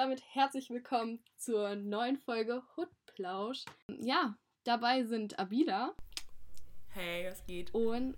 [0.00, 3.66] Damit herzlich willkommen zur neuen Folge Hutplausch.
[3.98, 5.94] Ja, dabei sind Abida.
[6.88, 7.74] Hey, was geht?
[7.74, 8.16] Und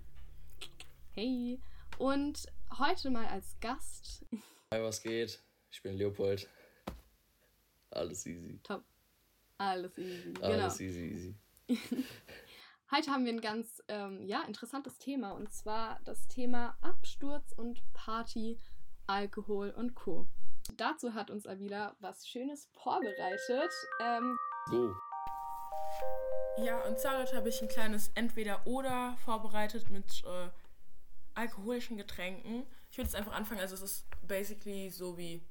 [1.11, 1.59] hey.
[1.97, 4.25] Und heute mal als Gast.
[4.71, 5.43] Hi, was geht?
[5.71, 6.47] Ich bin Leopold.
[7.91, 8.61] Alles easy.
[8.63, 8.85] Top.
[9.57, 10.33] Alles easy.
[10.41, 10.89] Alles genau.
[10.89, 11.35] easy, easy.
[12.91, 17.83] Heute haben wir ein ganz ähm, ja, interessantes Thema und zwar das Thema Absturz und
[17.91, 18.57] Party,
[19.05, 20.29] Alkohol und Co.
[20.77, 23.71] Dazu hat uns Avila was Schönes vorbereitet.
[24.01, 24.37] Ähm,
[24.69, 24.93] Go.
[26.57, 30.49] Ja, und zwar heute habe ich ein kleines Entweder-Oder vorbereitet mit äh,
[31.33, 32.65] alkoholischen Getränken.
[32.91, 35.41] Ich würde jetzt einfach anfangen, also es ist basically so wie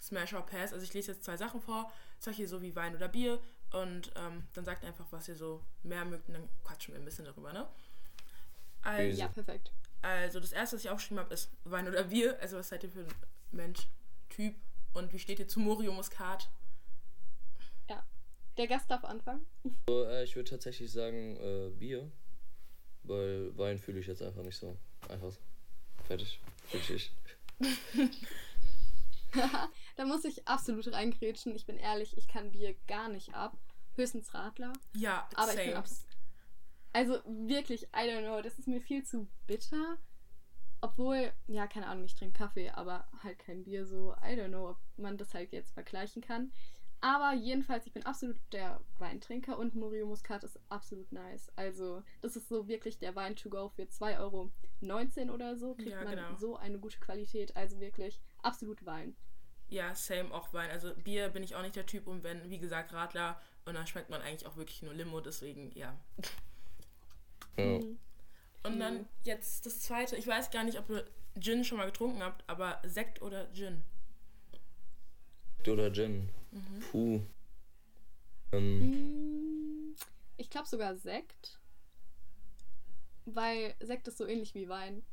[0.00, 0.72] Smash or Pass.
[0.72, 3.40] Also ich lese jetzt zwei Sachen vor, solche so wie Wein oder Bier
[3.72, 7.04] und ähm, dann sagt einfach, was ihr so mehr mögt und dann quatschen wir ein
[7.04, 7.66] bisschen darüber, ne?
[8.82, 9.72] Also, ja, perfekt.
[10.02, 12.38] also das erste, was ich aufgeschrieben habe, ist Wein oder Bier.
[12.40, 13.14] Also was seid ihr für ein
[13.50, 13.88] Mensch,
[14.34, 14.54] Typ
[14.92, 16.50] und wie steht ihr zu Morio Muscat?
[18.56, 19.44] Der Gast darf anfangen.
[19.88, 22.10] So, äh, ich würde tatsächlich sagen äh, Bier.
[23.02, 24.76] Weil Wein fühle ich jetzt einfach nicht so.
[25.08, 25.32] Einfach
[26.04, 26.40] fertig.
[26.68, 27.12] Fertig.
[29.96, 31.54] da muss ich absolut reingrätschen.
[31.54, 33.58] Ich bin ehrlich, ich kann Bier gar nicht ab.
[33.96, 34.72] Höchstens Radler.
[34.96, 35.78] Ja, Aber ich bin same.
[35.78, 36.06] abs
[36.92, 39.98] Also wirklich, I don't know, das ist mir viel zu bitter.
[40.84, 44.12] Obwohl, ja, keine Ahnung, ich trinke Kaffee, aber halt kein Bier so.
[44.22, 46.52] I don't know, ob man das halt jetzt vergleichen kann.
[47.00, 51.50] Aber jedenfalls, ich bin absolut der Weintrinker und Morio Muscat ist absolut nice.
[51.56, 55.74] Also, das ist so wirklich der Wein to go für 2,19 Euro oder so.
[55.74, 56.36] Kriegt Ja, man genau.
[56.36, 57.56] so eine gute Qualität.
[57.56, 59.16] Also wirklich absolut Wein.
[59.70, 60.68] Ja, same auch Wein.
[60.68, 63.86] Also Bier bin ich auch nicht der Typ und wenn, wie gesagt, Radler und dann
[63.86, 65.98] schmeckt man eigentlich auch wirklich nur Limo, deswegen ja.
[67.56, 67.98] Mhm.
[68.64, 71.04] Und dann jetzt das zweite, ich weiß gar nicht, ob ihr
[71.38, 73.82] Gin schon mal getrunken habt, aber Sekt oder Gin?
[75.66, 76.30] Oder Gin.
[76.50, 76.80] Mhm.
[76.90, 77.20] Puh.
[78.52, 78.80] Ähm,
[79.90, 79.94] Mm,
[80.36, 81.60] Ich glaube sogar Sekt.
[83.26, 85.04] Weil Sekt ist so ähnlich wie Wein.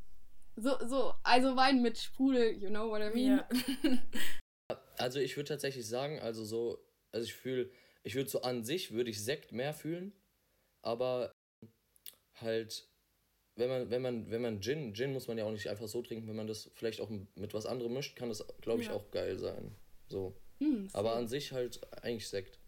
[0.56, 3.38] So, so, also Wein mit Sprudel, you know what I mean?
[3.38, 4.78] Ja.
[4.97, 7.69] also ich würde tatsächlich sagen, also so, also ich fühle,
[8.03, 10.13] ich würde so an sich, würde ich Sekt mehr fühlen,
[10.81, 11.31] aber
[12.35, 12.90] halt,
[13.56, 16.01] wenn man, wenn man, wenn man Gin, Gin muss man ja auch nicht einfach so
[16.01, 18.94] trinken, wenn man das vielleicht auch mit was anderem mischt, kann das, glaube ich, Ja.
[18.94, 19.75] auch geil sein.
[20.07, 20.34] So.
[20.59, 22.59] Hm, Aber an sich halt eigentlich Sekt.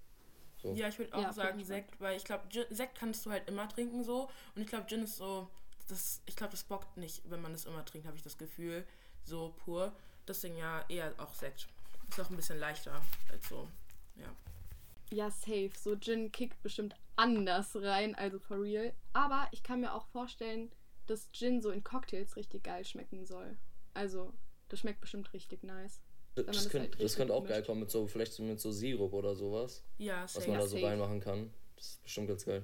[0.62, 0.74] So.
[0.74, 3.68] ja, ich würde auch Ja, sagen Sekt, weil ich glaube, Sekt kannst du halt immer
[3.68, 5.50] trinken so und ich glaube, Gin ist so,
[5.88, 8.86] das, ich glaube, das bockt nicht, wenn man das immer trinkt, habe ich das Gefühl,
[9.26, 9.94] so pur.
[10.28, 11.68] Deswegen ja eher auch Sekt.
[12.10, 13.68] Ist auch ein bisschen leichter als so,
[14.16, 14.34] ja.
[15.12, 15.72] Ja, safe.
[15.78, 18.94] So Gin kickt bestimmt anders rein, also for real.
[19.14, 20.72] Aber ich kann mir auch vorstellen,
[21.08, 23.58] dass Gin so in Cocktails richtig geil schmecken soll.
[23.94, 24.34] Also,
[24.70, 26.02] das schmeckt bestimmt richtig nice.
[26.36, 28.60] man Das, das könnte, halt das könnte auch geil kommen mit so, vielleicht so mit
[28.60, 30.48] so Sirup oder sowas, Ja, was safe.
[30.48, 31.54] man Ja, da so reinmachen kann.
[31.76, 32.64] Das ist bestimmt ganz geil.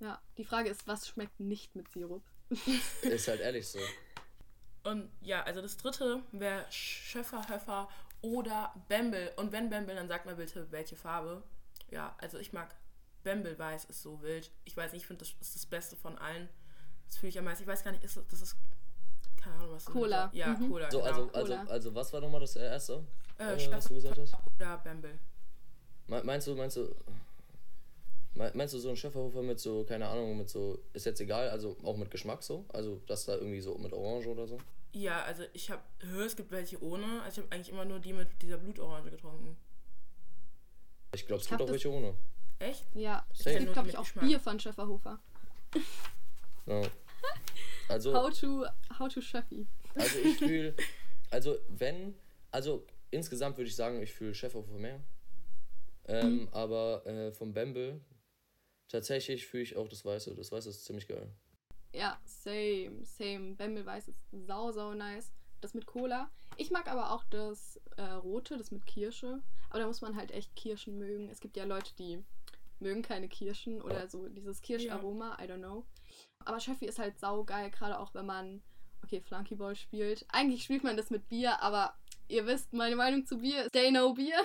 [0.00, 2.24] Ja, die Frage ist, was schmeckt nicht mit Sirup?
[3.02, 3.78] Ist halt ehrlich so.
[4.82, 7.88] Und ja, also das dritte wäre Schöffer, Höffer
[8.20, 9.32] oder Bamble.
[9.36, 11.42] Und wenn Bamble, dann sag mal bitte, welche Farbe.
[11.90, 12.74] Ja, also ich mag
[13.24, 14.50] Bamble Weiß, ist so wild.
[14.64, 16.48] Ich weiß nicht, ich finde, das ist das Beste von allen.
[17.06, 17.62] Das fühle ich am meisten.
[17.62, 18.56] Ich weiß gar nicht, ist das, das ist.
[19.36, 20.24] Keine Ahnung, was das Cola.
[20.26, 20.34] ist.
[20.34, 20.68] Ja, Mhm.
[20.70, 20.90] Cola.
[20.90, 21.10] So, genau.
[21.10, 23.04] also, also, also, was war nochmal das erste,
[23.38, 24.34] äh, äh, was du gesagt hast?
[24.56, 25.18] oder Bamble.
[26.06, 26.94] Me- Meinst du, meinst du,
[28.34, 31.50] me- meinst du so ein Schöfferhofer mit so, keine Ahnung, mit so, ist jetzt egal,
[31.50, 32.64] also auch mit Geschmack so?
[32.72, 34.58] Also, das da irgendwie so mit Orange oder so?
[34.92, 35.82] Ja, also ich habe,
[36.24, 37.22] es gibt welche ohne.
[37.22, 39.56] Also ich habe eigentlich immer nur die mit dieser Blutorange getrunken.
[41.14, 42.14] Ich glaube, es Ich gibt auch welche ohne.
[42.62, 42.84] Echt?
[42.94, 43.58] Ja, es Safe.
[43.58, 44.24] gibt, glaube ich, auch Geschmack.
[44.24, 45.18] Bier von Schäferhofer.
[46.66, 46.82] Ja.
[47.88, 48.64] Also, How to,
[48.98, 49.66] how to Schöffi.
[49.94, 50.74] also ich fühle,
[51.30, 52.14] also wenn,
[52.50, 55.00] also insgesamt würde ich sagen, ich fühle Schöfferhofer mehr.
[56.06, 58.00] Ähm, aber äh, vom Bamble,
[58.88, 60.34] tatsächlich fühle ich auch das Weiße.
[60.34, 61.30] Das Weiße ist ziemlich geil.
[61.92, 63.54] Ja, same, same.
[63.54, 65.32] Bamble Weiß ist sau, sau nice.
[65.60, 66.30] Das mit Cola.
[66.56, 69.42] Ich mag aber auch das äh, Rote, das mit Kirsche.
[69.70, 71.28] Aber da muss man halt echt Kirschen mögen.
[71.28, 72.22] Es gibt ja Leute, die
[72.82, 75.86] mögen keine Kirschen oder so dieses Kirscharoma, I don't know.
[76.44, 78.62] Aber Schöffi ist halt sau geil, gerade auch wenn man,
[79.02, 80.26] okay, Flunkyball spielt.
[80.28, 81.94] Eigentlich spielt man das mit Bier, aber
[82.28, 84.44] ihr wisst, meine Meinung zu Bier ist Stay No Bier.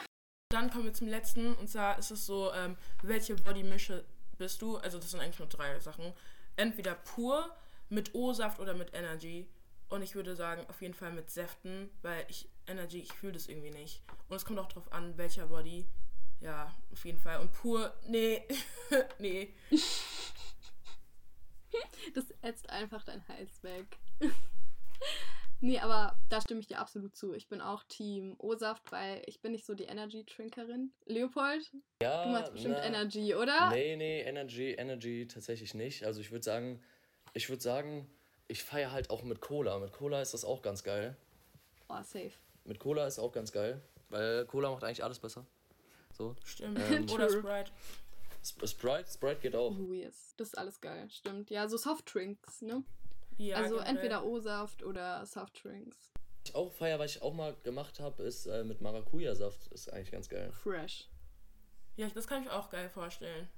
[0.49, 4.05] Dann kommen wir zum letzten und zwar ist es so, ähm, welche Bodymische
[4.37, 4.77] bist du?
[4.77, 6.13] Also das sind eigentlich nur drei Sachen.
[6.55, 7.53] Entweder pur,
[7.89, 9.47] mit O-Saft oder mit Energy.
[9.89, 13.47] Und ich würde sagen, auf jeden Fall mit Säften, weil ich Energy, ich fühle das
[13.47, 14.01] irgendwie nicht.
[14.27, 15.85] Und es kommt auch drauf an, welcher Body.
[16.41, 17.39] Ja, auf jeden Fall.
[17.39, 18.43] Und pur, nee,
[19.19, 19.53] nee.
[22.13, 23.85] Das ätzt einfach dein Hals weg.
[25.59, 27.33] Nee, aber da stimme ich dir absolut zu.
[27.33, 30.91] Ich bin auch Team O-Saft, weil ich bin nicht so die Energy-Trinkerin.
[31.05, 33.71] Leopold, Ja, du meinst bestimmt na, Energy, oder?
[33.71, 36.05] Nee, nee, Energy, Energy tatsächlich nicht.
[36.05, 36.83] Also ich würde sagen,
[37.33, 38.07] ich würde sagen,
[38.47, 39.79] ich feiere halt auch mit Cola.
[39.79, 41.17] Mit Cola ist das auch ganz geil.
[41.89, 42.33] Oh, safe.
[42.63, 45.47] Mit Cola ist auch ganz geil, weil Cola macht eigentlich alles besser.
[46.17, 46.35] So.
[46.43, 46.79] Stimmt.
[46.91, 47.29] Ähm, Oder.
[47.29, 47.71] Sprite.
[48.41, 49.77] Sp- Sprite, Sprite geht auch.
[49.77, 50.33] Oh, yes.
[50.37, 51.49] Das ist alles geil, stimmt.
[51.49, 52.83] Ja, so Softdrinks, ne?
[53.37, 53.95] Ja, also generell.
[53.95, 56.11] entweder O-Saft oder Softdrinks.
[56.45, 59.67] Ich auch feier, was ich auch mal gemacht habe, ist äh, mit Maracuja-Saft.
[59.73, 60.51] Ist eigentlich ganz geil.
[60.63, 61.09] Fresh.
[61.97, 63.49] Ja, das kann ich auch geil vorstellen.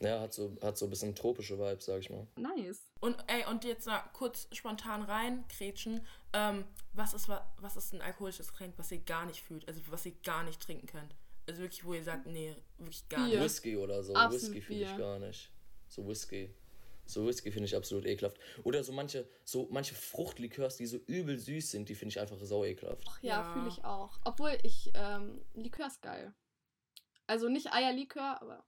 [0.00, 2.26] Ja, hat so, hat so ein bisschen tropische Vibes, sag ich mal.
[2.36, 2.90] Nice.
[3.00, 6.04] Und ey, und jetzt mal kurz spontan rein, Gretchen.
[6.32, 9.66] Ähm, was ist wa- was ist ein alkoholisches Getränk, was ihr gar nicht fühlt?
[9.68, 11.14] Also was ihr gar nicht trinken könnt?
[11.48, 13.36] Also wirklich, wo ihr sagt, nee, wirklich gar Bier.
[13.36, 13.44] nicht.
[13.44, 14.14] Whisky oder so.
[14.14, 15.50] Absolut Whisky fühle ich gar nicht.
[15.88, 16.50] So Whisky.
[17.06, 18.38] So Whisky finde ich absolut ekelhaft.
[18.64, 22.36] Oder so manche, so manche Fruchtlikörs, die so übel süß sind, die finde ich einfach
[22.42, 23.02] sau ekelhaft.
[23.08, 23.52] Ach ja, Ja.
[23.54, 24.18] fühle ich auch.
[24.26, 26.34] Obwohl ich, ähm, Likör ist geil.
[27.26, 28.62] Also nicht Eierlikör, aber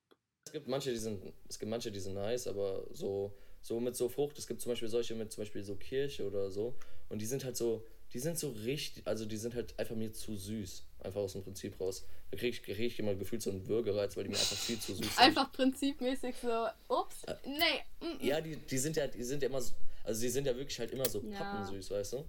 [0.46, 3.94] Es gibt manche, die sind, es gibt manche, die sind nice, aber so, so mit
[3.94, 6.78] so Frucht, es gibt zum Beispiel solche mit zum Beispiel so Kirche oder so.
[7.10, 10.12] Und die sind halt so, die sind so richtig, also die sind halt einfach mir
[10.14, 10.86] zu süß.
[11.02, 12.04] Einfach aus dem Prinzip raus.
[12.30, 14.78] Da kriege ich, krieg ich immer gefühlt so einen Würgereiz, weil die mir einfach viel
[14.78, 15.18] zu süß sind.
[15.18, 18.24] einfach prinzipmäßig so, ups, nee, mm.
[18.24, 19.74] Ja, die, die sind ja, die sind ja immer so,
[20.04, 21.38] also die sind ja wirklich halt immer so Ja.
[21.38, 22.24] pappensüß, weißt du?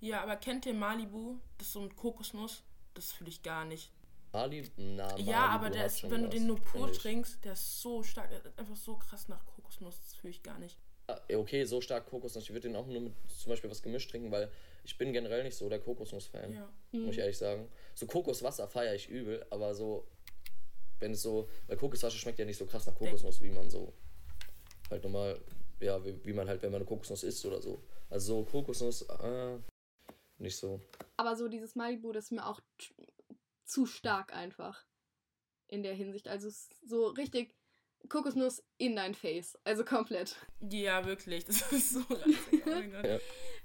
[0.00, 1.36] Ja, aber kennt ihr Malibu?
[1.58, 2.62] Das ist so ein Kokosnuss.
[2.94, 3.90] Das fühle ich gar nicht.
[4.32, 7.80] Mali, na, Malibu ja, aber der ist, wenn du den nur pur trinkst, der ist
[7.80, 10.76] so stark, der ist einfach so krass nach Kokosnuss, das fühle ich gar nicht.
[11.08, 12.44] Ja, okay, so stark Kokosnuss.
[12.44, 14.50] Ich würde den auch nur mit zum Beispiel was gemischt trinken, weil
[14.82, 16.52] ich bin generell nicht so der Kokosnuss-Fan.
[16.52, 16.72] Ja.
[16.92, 17.68] Muss ich ehrlich sagen.
[17.94, 20.06] So Kokoswasser feiere ich übel, aber so,
[20.98, 23.92] wenn es so, weil Kokoswasser schmeckt ja nicht so krass nach Kokosnuss, wie man so
[24.90, 25.40] halt normal,
[25.80, 27.82] ja, wie, wie man halt, wenn man eine Kokosnuss isst oder so.
[28.08, 29.58] Also so Kokosnuss, äh,
[30.38, 30.80] nicht so.
[31.16, 32.60] Aber so dieses Malibu, das ist mir auch
[33.64, 34.84] zu stark einfach.
[35.68, 36.26] In der Hinsicht.
[36.26, 36.50] Also
[36.84, 37.54] so richtig
[38.08, 39.56] Kokosnuss in dein Face.
[39.64, 40.36] Also komplett.
[40.60, 42.00] Ja, wirklich, das ist so.
[42.10, 43.04] Oh mein Gott.
[43.04, 43.18] Ja.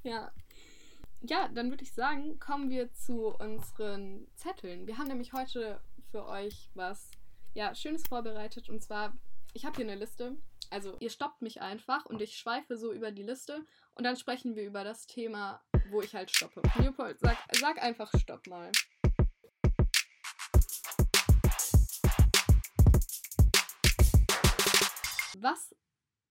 [0.04, 0.34] Ja.
[1.28, 4.86] Ja, dann würde ich sagen, kommen wir zu unseren Zetteln.
[4.86, 5.82] Wir haben nämlich heute
[6.12, 7.10] für euch was
[7.56, 8.70] ja, Schönes vorbereitet.
[8.70, 9.18] Und zwar,
[9.54, 10.38] ich habe hier eine Liste.
[10.70, 14.56] Also ihr stoppt mich einfach und ich schweife so über die Liste und dann sprechen
[14.56, 16.62] wir über das Thema, wo ich halt stoppe.
[16.78, 18.72] Leopold, sag, sag einfach Stopp mal.
[25.40, 25.76] Was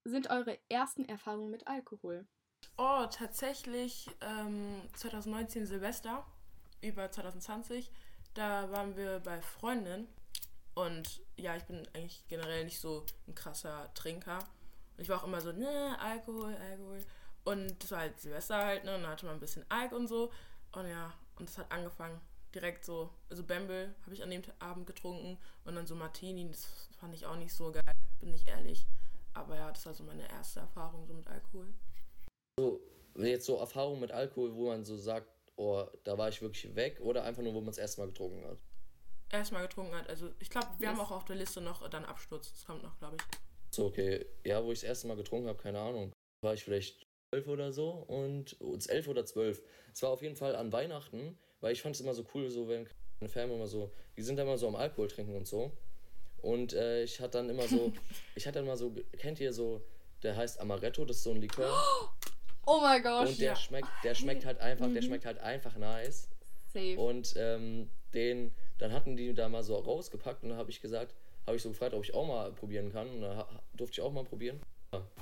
[0.04, 2.28] sind eure ersten Erfahrungen mit Alkohol?
[2.76, 6.24] Oh, tatsächlich ähm, 2019 Silvester,
[6.80, 7.90] über 2020,
[8.34, 10.08] da waren wir bei Freundinnen
[10.74, 14.40] und ja, ich bin eigentlich generell nicht so ein krasser Trinker.
[14.96, 17.00] Und ich war auch immer so, ne, Alkohol, Alkohol.
[17.44, 20.08] Und das war halt Silvester halt, ne, und dann hatte man ein bisschen Alk und
[20.08, 20.32] so.
[20.72, 22.20] Und ja, und es hat angefangen
[22.54, 26.66] direkt so, also Bamble habe ich an dem Abend getrunken und dann so Martini, das
[26.98, 27.82] fand ich auch nicht so geil,
[28.20, 28.86] bin ich ehrlich.
[29.32, 31.72] Aber ja, das war so meine erste Erfahrung so mit Alkohol.
[32.58, 32.80] So,
[33.16, 37.00] jetzt so Erfahrungen mit Alkohol, wo man so sagt, oh, da war ich wirklich weg,
[37.00, 38.58] oder einfach nur, wo man es erstmal getrunken hat.
[39.30, 40.08] erstmal getrunken hat.
[40.08, 40.96] Also ich glaube, wir Yes.
[40.96, 42.52] haben auch auf der Liste noch dann Absturz.
[42.52, 43.74] Das kommt noch, glaube ich.
[43.74, 44.24] So, okay.
[44.44, 46.12] Ja, wo ich das erste Mal getrunken habe, keine Ahnung.
[46.42, 49.60] War ich vielleicht zwölf oder so und oh, elf oder zwölf.
[49.92, 52.68] Es war auf jeden Fall an Weihnachten, weil ich fand es immer so cool, so
[52.68, 55.72] wenn meine Family immer so, die sind immer so am Alkohol trinken und so.
[56.42, 57.92] Und äh, ich hatte dann immer so,
[58.36, 59.82] ich hatte dann mal so, kennt ihr so,
[60.22, 61.72] der heißt Amaretto, das ist so ein Likör.
[62.66, 63.56] Oh mein Gott, Und der ja.
[63.56, 65.06] schmeckt, der schmeckt halt einfach, der Mhm.
[65.06, 66.28] schmeckt halt einfach nice.
[66.72, 66.98] safe.
[66.98, 71.14] Und ähm, den, dann hatten die da mal so rausgepackt und dann habe ich gesagt,
[71.46, 73.08] habe ich so gefragt, ob ich auch mal probieren kann.
[73.10, 73.44] Und dann
[73.74, 74.60] durfte ich auch mal probieren.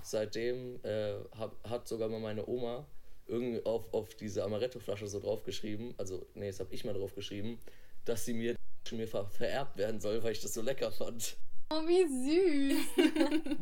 [0.02, 2.87] Seitdem äh, hab, hat sogar mal meine Oma
[3.26, 7.58] irgend auf, auf diese Amaretto-Flasche so draufgeschrieben, also nee, das habe ich mal draufgeschrieben,
[8.04, 8.54] dass sie mir,
[8.90, 11.37] mir ver vererbt werden soll, weil ich das so lecker fand.
[11.74, 12.86] Oh, wie süß.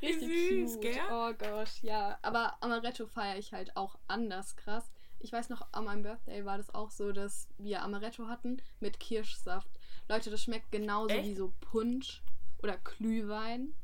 [0.00, 0.80] Wie Richtig süß, cute.
[0.82, 1.00] gell?
[1.10, 2.18] Oh Gott, ja.
[2.20, 4.90] Aber Amaretto feiere ich halt auch anders krass.
[5.18, 9.00] Ich weiß noch, an meinem Birthday war das auch so, dass wir Amaretto hatten mit
[9.00, 9.70] Kirschsaft.
[10.08, 11.28] Leute, das schmeckt genauso Echt?
[11.28, 12.22] wie so Punsch
[12.62, 13.74] oder Glühwein.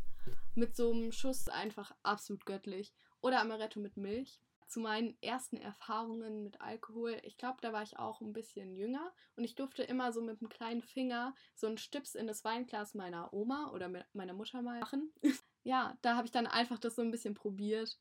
[0.55, 2.93] Mit so einem Schuss einfach absolut göttlich.
[3.23, 4.41] Oder Amaretto mit Milch.
[4.69, 9.15] Zu meinen ersten Erfahrungen mit Alkohol, ich glaube, da war ich auch ein bisschen jünger
[9.35, 12.95] und ich durfte immer so mit einem kleinen Finger so einen Stips in das Weinglas
[12.95, 15.13] meiner Oma oder me- meiner Mutter mal machen.
[15.65, 17.99] ja, da habe ich dann einfach das so ein bisschen probiert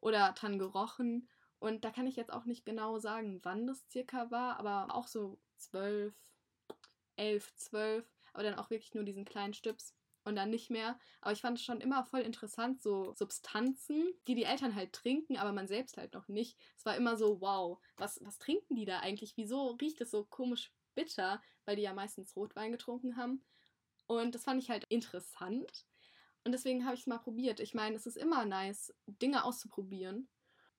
[0.00, 1.28] oder dran gerochen.
[1.58, 5.06] Und da kann ich jetzt auch nicht genau sagen, wann das circa war, aber auch
[5.08, 6.14] so zwölf,
[7.16, 9.94] elf, zwölf, aber dann auch wirklich nur diesen kleinen Stips.
[10.24, 10.98] Und dann nicht mehr.
[11.20, 15.36] Aber ich fand es schon immer voll interessant, so Substanzen, die die Eltern halt trinken,
[15.36, 16.58] aber man selbst halt noch nicht.
[16.76, 19.36] Es war immer so, wow, was, was trinken die da eigentlich?
[19.36, 21.42] Wieso riecht es so komisch bitter?
[21.64, 23.44] Weil die ja meistens Rotwein getrunken haben.
[24.06, 25.86] Und das fand ich halt interessant.
[26.44, 27.60] Und deswegen habe ich es mal probiert.
[27.60, 30.28] Ich meine, es ist immer nice, Dinge auszuprobieren.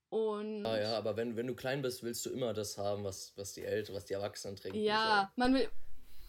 [0.09, 3.31] Und Ah ja, aber wenn, wenn du klein bist, willst du immer das haben, was,
[3.37, 4.79] was die Eltern, was die Erwachsenen trinken.
[4.79, 5.69] ja, man will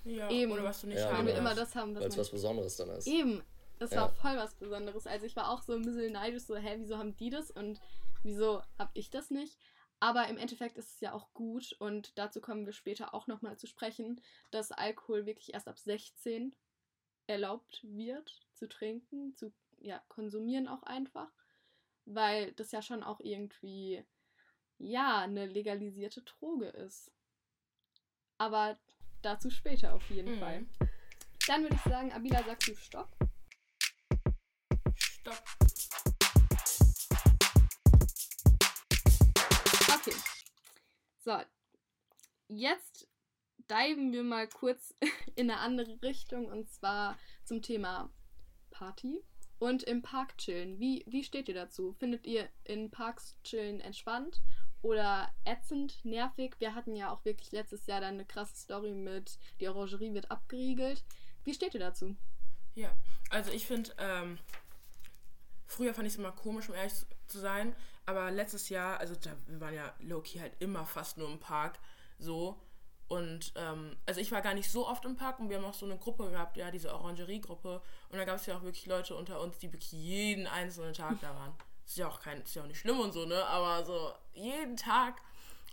[0.05, 0.53] Ja, Eben.
[0.53, 1.39] oder was du nicht Ja, haben genau.
[1.39, 3.07] immer das haben, was Weil es was Besonderes dann ist.
[3.07, 3.43] Eben,
[3.79, 4.03] das Ja.
[4.03, 5.07] war voll was Besonderes.
[5.07, 7.81] Also ich war auch so ein bisschen neidisch, so, hä, wieso haben die das und
[8.23, 9.59] wieso hab ich das nicht?
[10.01, 13.57] Aber im Endeffekt ist es ja auch gut und dazu kommen wir später auch nochmal
[13.57, 16.57] zu sprechen, dass Alkohol wirklich erst ab 16
[17.29, 21.31] erlaubt wird zu trinken, zu ja, konsumieren auch einfach,
[22.05, 24.05] weil das ja schon auch irgendwie
[24.79, 27.13] ja eine legalisierte Droge ist.
[28.39, 28.77] Aber
[29.23, 30.39] dazu später auf jeden Mhm.
[30.41, 30.67] Fall.
[31.47, 33.09] Dann würde ich sagen, Abila, sagst du Stopp?
[34.95, 35.43] Stopp.
[39.95, 40.15] Okay.
[41.25, 41.39] So.
[42.49, 43.09] Jetzt
[43.71, 44.95] diven wir mal kurz
[45.37, 48.13] in eine andere Richtung und zwar zum Thema
[48.71, 49.23] Party
[49.59, 50.79] und im Park chillen.
[50.79, 51.93] Wie, wie steht ihr dazu?
[51.95, 54.41] Findet ihr in Parks chillen entspannt
[54.83, 56.57] oder ätzend, nervig?
[56.59, 60.31] Wir hatten ja auch wirklich letztes Jahr dann eine krasse Story mit die Orangerie wird
[60.31, 61.05] abgeriegelt.
[61.45, 62.17] Wie steht ihr dazu?
[62.75, 62.93] Ja,
[63.31, 64.39] also ich finde, ähm,
[65.67, 66.95] früher fand ich es immer komisch, um ehrlich
[67.29, 67.75] zu sein,
[68.07, 71.79] aber letztes Jahr, also da, wir waren ja low-key halt immer fast nur im Park,
[72.19, 72.61] so.
[73.09, 75.75] Und, ähm, also ich war gar nicht so oft im Park und wir haben auch
[75.75, 77.83] so eine Gruppe gehabt, ja, diese Orangerie-Gruppe.
[78.09, 81.21] Und da gab es ja auch wirklich Leute unter uns, die wirklich jeden einzelnen Tag
[81.21, 81.55] da waren.
[81.87, 84.77] Ist ja auch kein, ist ja auch nicht schlimm und so, ne, aber so jeden
[84.77, 85.21] Tag.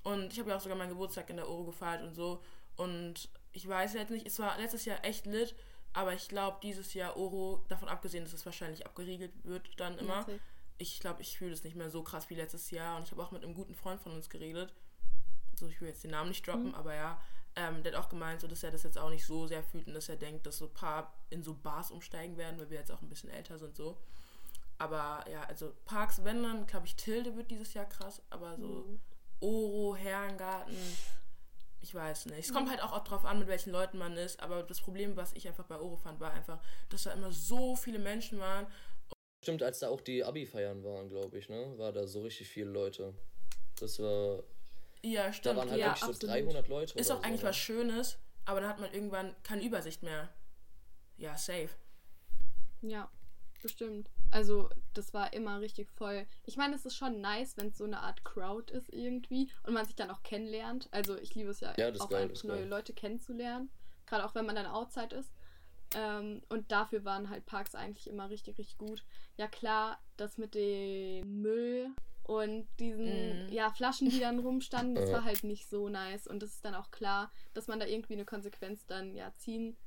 [0.04, 2.42] Und ich habe ja auch sogar meinen Geburtstag in der Oro gefeiert und so.
[2.78, 5.56] Und ich weiß jetzt nicht, es war letztes Jahr echt lit,
[5.94, 10.26] aber ich glaube, dieses Jahr Oro, davon abgesehen, dass es wahrscheinlich abgeriegelt wird dann immer,
[10.78, 12.96] ich glaube, ich fühle es nicht mehr so krass wie letztes Jahr.
[12.98, 14.74] Und ich habe auch mit einem guten Freund von uns geredet.
[15.56, 16.76] So, ich will jetzt den Namen nicht droppen, Mhm.
[16.76, 17.22] aber ja.
[17.56, 19.88] Ähm, der hat auch gemeint, so, dass er das jetzt auch nicht so sehr fühlt
[19.88, 22.78] und dass er denkt, dass so ein paar in so Bars umsteigen werden, weil wir
[22.78, 23.98] jetzt auch ein bisschen älter sind so.
[24.80, 28.66] Aber ja, also Parks, wenn dann, glaube ich, Tilde wird dieses Jahr krass, aber so
[28.68, 29.00] Mhm.
[29.42, 30.76] Oro, Herrengarten,
[31.82, 32.40] ich weiß nicht.
[32.48, 35.32] Es kommt halt auch drauf an, mit welchen Leuten man ist, aber das Problem, was
[35.34, 36.60] ich einfach bei Oro fand, war einfach,
[36.90, 38.66] dass da immer so viele Menschen waren
[39.42, 41.78] Stimmt, als da auch die Abi-Feiern waren, glaube ich, ne?
[41.78, 43.14] War da so richtig viele Leute.
[43.80, 44.44] Das war.
[45.02, 45.56] Ja, Da stimmt.
[45.56, 46.36] waren halt Ja, wirklich so absolut.
[46.36, 47.00] 300 Leute.
[47.00, 47.62] Ist oder auch eigentlich so, was ne?
[47.62, 50.28] Schönes, aber dann hat man irgendwann keine Übersicht mehr.
[51.16, 51.70] Ja, safe.
[52.82, 53.10] Ja,
[53.62, 54.10] bestimmt.
[54.32, 56.28] Also, das war immer richtig voll.
[56.46, 59.74] Ich meine, es ist schon nice, wenn es so eine Art Crowd ist irgendwie und
[59.74, 60.88] man sich dann auch kennenlernt.
[60.92, 62.68] Also, ich liebe es ja, Ja, auch geil, einfach ist neue geil.
[62.70, 63.70] Leute kennenzulernen.
[64.06, 65.32] Gerade auch wenn man dann outside ist.
[65.96, 69.04] Ähm, und dafür waren halt Parks eigentlich immer richtig, richtig gut.
[69.38, 71.90] Ja, klar, das mit dem Müll
[72.24, 73.52] und diesen Mhm.
[73.52, 76.28] ja, Flaschen, die dann rumstanden, das war halt nicht so nice.
[76.28, 79.78] Und das ist dann auch klar, dass man da irgendwie eine Konsequenz dann ja ziehen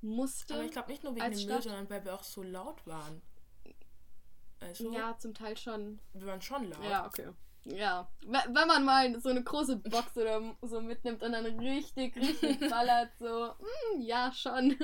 [0.00, 0.54] musste.
[0.54, 2.86] Aber ich glaube nicht nur wegen als dem Müll, sondern weil wir auch so laut
[2.86, 3.20] waren.
[4.60, 6.00] Also, ja, zum Teil schon.
[6.14, 6.84] wir waren schon laut.
[6.84, 7.28] Ja, okay.
[7.64, 12.16] Ja, we- wenn man mal so eine große Box oder so mitnimmt und dann richtig,
[12.16, 14.76] richtig ballert, so, mm, ja, schon.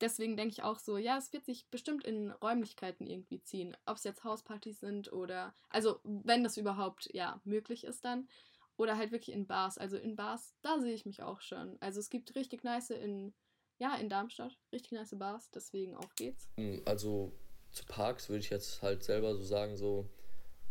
[0.00, 3.76] Deswegen denke ich auch so, ja, es wird sich bestimmt in Räumlichkeiten irgendwie ziehen.
[3.86, 8.28] Ob es jetzt Hauspartys sind oder, also wenn das überhaupt, ja, möglich ist dann.
[8.76, 9.78] Oder halt wirklich in Bars.
[9.78, 11.76] Also in Bars, da sehe ich mich auch schon.
[11.80, 13.32] Also es gibt richtig nice in,
[13.78, 15.48] ja, in Darmstadt, richtig nice Bars.
[15.52, 16.48] Deswegen auf geht's.
[16.56, 17.32] Hm, Also
[17.74, 20.06] zu Parks würde ich jetzt halt selber so sagen, so.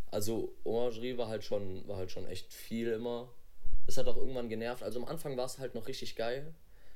[0.10, 3.30] Also Orangerie war halt schon, war halt schon echt viel immer.
[3.86, 4.84] Das hat auch irgendwann genervt.
[4.84, 6.54] Also am Anfang war es halt noch richtig geil,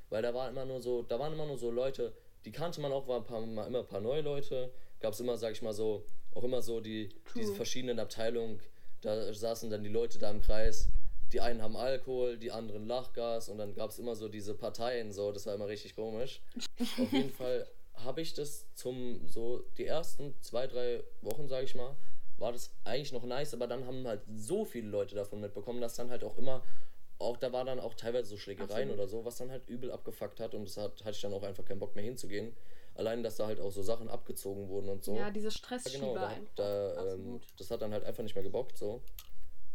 [0.09, 2.13] weil da war immer nur so, da waren immer nur so Leute,
[2.45, 4.71] die kannte man auch, war ein paar, immer ein paar neue Leute.
[4.99, 7.55] Gab es immer, sag ich mal so, auch immer so die, diese True.
[7.55, 8.59] verschiedenen Abteilungen.
[9.01, 10.87] Da saßen dann die Leute da im Kreis.
[11.33, 15.11] Die einen haben Alkohol, die anderen Lachgas und dann gab es immer so diese Parteien,
[15.11, 16.39] so, das war immer richtig komisch.
[16.79, 17.67] Auf jeden Fall
[18.03, 21.95] habe ich das zum so die ersten zwei, drei Wochen, sage ich mal,
[22.37, 25.95] war das eigentlich noch nice, aber dann haben halt so viele Leute davon mitbekommen, dass
[25.95, 26.63] dann halt auch immer,
[27.19, 28.93] auch da war dann auch teilweise so Schlägereien Absolut.
[28.93, 31.43] oder so, was dann halt übel abgefuckt hat und das hat, hatte ich dann auch
[31.43, 32.55] einfach keinen Bock mehr hinzugehen.
[32.93, 35.15] Allein, dass da halt auch so Sachen abgezogen wurden und so.
[35.15, 38.43] Ja, diese Ja, Stressschieber genau, da, da, ähm, das hat dann halt einfach nicht mehr
[38.43, 39.01] gebockt so.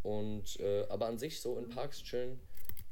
[0.02, 2.41] Und äh, aber an sich so in Parks chillen,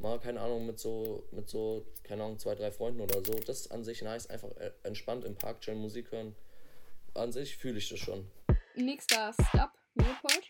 [0.00, 3.60] mal keine Ahnung mit so mit so keine Ahnung zwei drei Freunden oder so, das
[3.60, 6.34] ist an sich nice, einfach äh, entspannt im Park chillen, Musik hören.
[7.14, 8.30] An sich fühle ich das schon.
[8.76, 10.44] Nächster Stop, Leopold.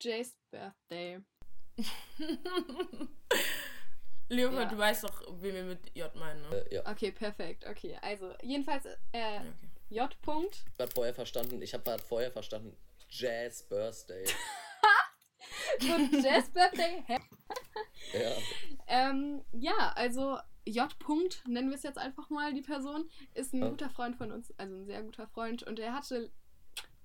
[0.00, 1.18] Jays Birthday.
[4.30, 4.68] Leopold, Ja.
[4.68, 6.56] du weißt doch, wen wir mit J meinen, ne?
[6.70, 6.90] Äh, ja.
[6.90, 7.64] Okay, perfekt.
[7.66, 9.52] Okay, also jedenfalls äh, okay.
[9.90, 10.14] J.
[10.22, 10.64] -Punkt.
[10.74, 12.76] Ich habe vorher verstanden, ich habe gerade vorher verstanden,
[13.08, 14.24] Jazz Birthday.
[15.80, 17.02] Und Jazz Birthday.
[17.06, 17.18] Hä?
[18.12, 18.32] ja.
[18.86, 20.90] Ähm, ja, also J.
[21.00, 23.68] -Punkt, nennen wir es jetzt einfach mal, die Person, ist ein Ja.
[23.68, 25.62] guter Freund von uns, also ein sehr guter Freund.
[25.62, 26.30] Und er hatte.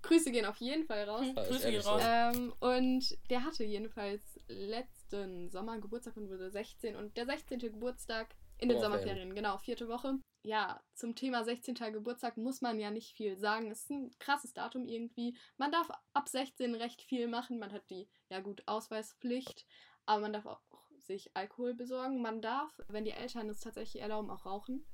[0.02, 1.26] Grüße gehen auf jeden Fall raus.
[1.34, 2.02] Ja, Grüße gehen raus.
[2.06, 6.98] Ähm, und der hatte jedenfalls letzten Sommer Geburtstag und wurde 16.
[6.98, 7.60] Und der 16.
[7.60, 9.36] Geburtstag in den Sommerferien.
[9.36, 10.20] Genau, vierte Woche.
[10.44, 11.76] Ja, zum Thema 16.
[11.76, 13.72] Geburtstag muss man ja nicht viel sagen.
[13.72, 15.38] Es ist ein krasses Datum irgendwie.
[15.58, 17.60] Man darf ab 16 recht viel machen.
[17.60, 19.66] Man hat die, ja gut, Ausweispflicht.
[20.06, 20.62] Aber man darf auch
[20.98, 22.22] sich Alkohol besorgen.
[22.22, 24.86] Man darf, wenn die Eltern es tatsächlich erlauben, auch rauchen.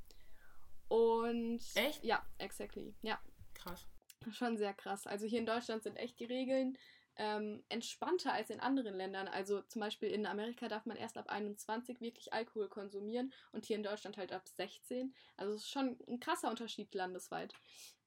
[0.88, 1.62] Und.
[1.76, 2.04] Echt?
[2.04, 2.96] Ja, exactly.
[3.02, 3.20] Ja,
[3.60, 3.88] Krass.
[4.32, 5.08] Schon sehr krass.
[5.08, 6.78] Also hier in Deutschland sind echt die Regeln
[7.20, 9.28] ähm, entspannter als in anderen Ländern.
[9.28, 13.76] Also zum Beispiel in Amerika darf man erst ab 21 wirklich Alkohol konsumieren und hier
[13.76, 15.14] in Deutschland halt ab 16.
[15.36, 17.54] Also es ist schon ein krasser Unterschied landesweit.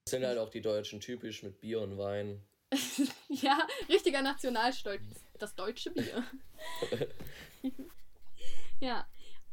[0.03, 2.41] Das sind halt auch die Deutschen typisch mit Bier und Wein.
[3.29, 5.03] ja, richtiger Nationalstolz.
[5.37, 6.23] Das deutsche Bier.
[8.79, 9.07] ja.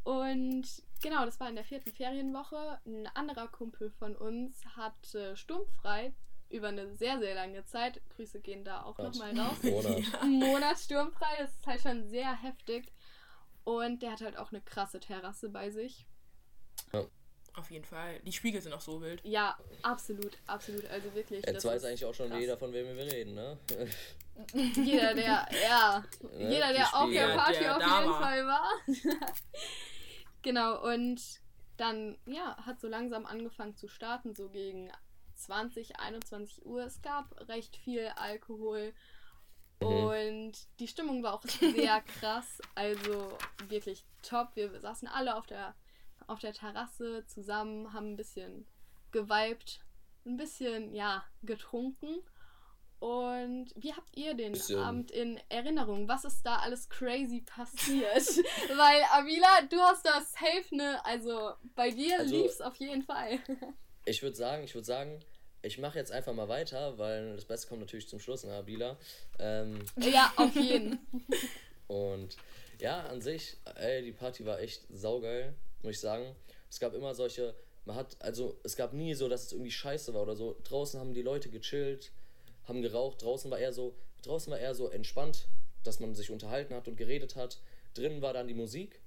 [0.05, 0.65] Und
[1.03, 2.81] genau, das war in der vierten Ferienwoche.
[2.87, 6.15] Ein anderer Kumpel von uns hatte sturmfrei
[6.51, 8.01] über eine sehr, sehr lange Zeit.
[8.17, 9.63] Grüße gehen da auch nochmal raus.
[9.63, 10.03] Monat.
[10.21, 12.93] Einen Monat sturmfrei, das ist halt schon sehr heftig.
[13.65, 16.07] Und der hat halt auch eine krasse Terrasse bei sich.
[17.55, 18.21] Auf jeden Fall.
[18.21, 19.21] Die Spiegel sind auch so wild.
[19.25, 20.87] Ja, absolut, absolut.
[20.87, 21.45] Also wirklich.
[21.45, 22.41] Jetzt das weiß eigentlich auch schon krass.
[22.41, 23.59] jeder, von wem wir reden, ne?
[24.55, 26.51] Jeder, der, ja, Ne?
[26.51, 27.37] jeder, der auf der.
[27.37, 28.21] Party Der auf jeden war.
[28.21, 28.71] Fall war.
[30.43, 31.21] genau, und
[31.77, 34.91] dann, ja, hat so langsam angefangen zu starten, so gegen
[35.41, 36.83] 20, 21 Uhr.
[36.85, 38.93] Es gab recht viel Alkohol.
[39.81, 39.87] Mhm.
[39.87, 42.61] Und die Stimmung war auch sehr krass.
[42.75, 43.37] Also
[43.69, 44.51] wirklich top.
[44.55, 45.75] Wir saßen alle auf der,
[46.27, 48.67] auf der Terrasse zusammen, haben ein bisschen
[49.11, 49.81] geweibt,
[50.27, 52.21] ein bisschen, ja, getrunken.
[52.99, 54.79] Und wie habt ihr den Bisschen.
[54.79, 56.07] Abend in Erinnerung?
[56.07, 58.05] Was ist da alles crazy passiert?
[58.77, 61.03] Weil, Avila, du hast das safe, ne?
[61.07, 63.39] Also, bei dir Also- lief's auf jeden Fall.
[64.07, 65.21] Ich würde sagen, ich würde sagen,
[65.63, 68.97] ich mache jetzt einfach mal weiter, weil das Beste kommt natürlich zum Schluss, ne, Abila.
[69.39, 70.99] Ähm, ja, auf jeden.
[71.87, 72.37] und
[72.79, 76.35] ja, an sich, ey, die Party war echt saugeil, muss ich sagen.
[76.71, 80.15] Es gab immer solche, man hat, also es gab nie so, dass es irgendwie scheiße
[80.15, 80.57] war oder so.
[80.65, 82.11] Draußen haben die Leute gechillt,
[82.67, 85.49] haben geraucht, draußen war eher so, draußen war eher so entspannt,
[85.85, 87.59] dass man sich unterhalten hat und geredet hat.
[87.95, 89.01] Drinnen war dann die Musik,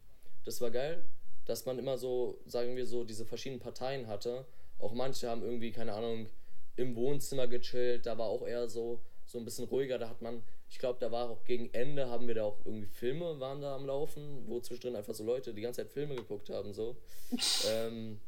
[0.45, 1.03] das war geil,
[1.45, 4.45] dass man immer so, sagen wir so, diese verschiedenen Parteien hatte.
[4.77, 6.27] Auch manche haben irgendwie, keine Ahnung,
[6.75, 10.43] im Wohnzimmer gechillt, da war auch eher so, so ein bisschen ruhiger, da hat man,
[10.69, 13.75] ich glaube, da war auch gegen Ende, haben wir da auch irgendwie Filme waren da
[13.75, 16.95] am Laufen, wo zwischendrin einfach so Leute die ganze Zeit Filme geguckt haben, so.
[17.69, 18.19] ähm,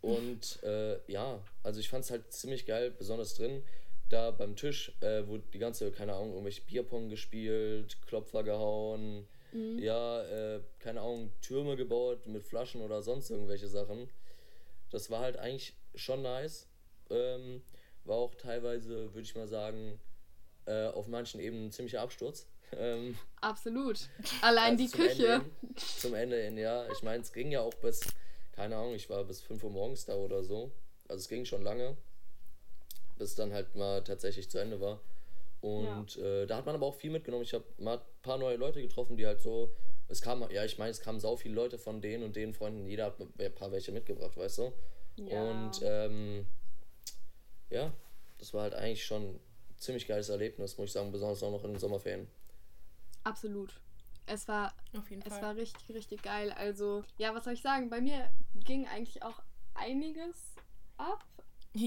[0.00, 3.62] und äh, ja, also ich fand es halt ziemlich geil, besonders drin.
[4.08, 10.22] Da beim Tisch äh, wurde die ganze, keine Ahnung, irgendwelche Bierpong gespielt, Klopfer gehauen, ja,
[10.22, 14.08] äh, keine Ahnung, Türme gebaut mit Flaschen oder sonst irgendwelche Sachen.
[14.90, 16.68] Das war halt eigentlich schon nice.
[17.10, 17.62] Ähm,
[18.04, 20.00] war auch teilweise, würde ich mal sagen,
[20.66, 22.46] äh, auf manchen Ebenen ein ziemlicher Absturz.
[22.76, 24.08] Ähm, Absolut.
[24.40, 25.26] Allein also die zum Küche.
[25.26, 26.90] Ende hin, zum Ende hin, ja.
[26.90, 28.00] Ich meine, es ging ja auch bis,
[28.52, 30.72] keine Ahnung, ich war bis 5 Uhr morgens da oder so.
[31.08, 31.96] Also es ging schon lange,
[33.18, 35.00] bis dann halt mal tatsächlich zu Ende war.
[35.60, 37.44] Und äh, da hat man aber auch viel mitgenommen.
[37.44, 39.70] Ich habe mal ein paar neue Leute getroffen, die halt so.
[40.08, 42.86] Es kam, ja, ich meine, es kamen sau viele Leute von denen und den Freunden.
[42.88, 44.72] Jeder hat ein paar welche mitgebracht, weißt du?
[45.16, 45.42] Ja.
[45.42, 46.46] Und ähm,
[47.72, 47.92] ja,
[48.38, 49.40] das war halt eigentlich schon ein
[49.78, 52.28] ziemlich geiles Erlebnis, muss ich sagen, besonders auch noch in den Sommerferien.
[53.24, 53.80] Absolut.
[54.26, 55.42] Es war Auf jeden Es Fall.
[55.42, 56.52] war richtig, richtig geil.
[56.52, 57.90] Also, ja, was soll ich sagen?
[57.90, 59.42] Bei mir ging eigentlich auch
[59.74, 60.36] einiges
[60.96, 61.24] ab.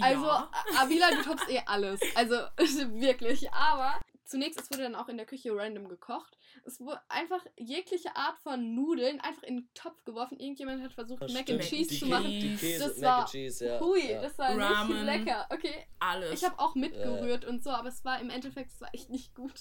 [0.02, 0.50] Also, ja.
[0.52, 2.00] A- Avila, du toppst eh alles.
[2.16, 2.36] Also,
[3.00, 3.50] wirklich.
[3.52, 6.38] Aber zunächst, es wurde dann auch in der Küche random gekocht.
[6.66, 10.40] Es wurde einfach jegliche Art von Nudeln einfach in den Topf geworfen.
[10.40, 11.62] Irgendjemand hat versucht, Das Mac and.
[11.62, 12.26] Cheese Die zu machen.
[12.30, 13.80] Die Käse, Das Mac and war- Cheese, ja.
[13.80, 14.22] Hui, ja.
[14.22, 14.94] das war Ramen.
[14.94, 15.48] nicht lecker.
[15.52, 16.34] Okay, Alles.
[16.42, 19.34] ich habe auch mitgerührt und so, aber es war im Endeffekt, es war echt nicht
[19.36, 19.54] gut.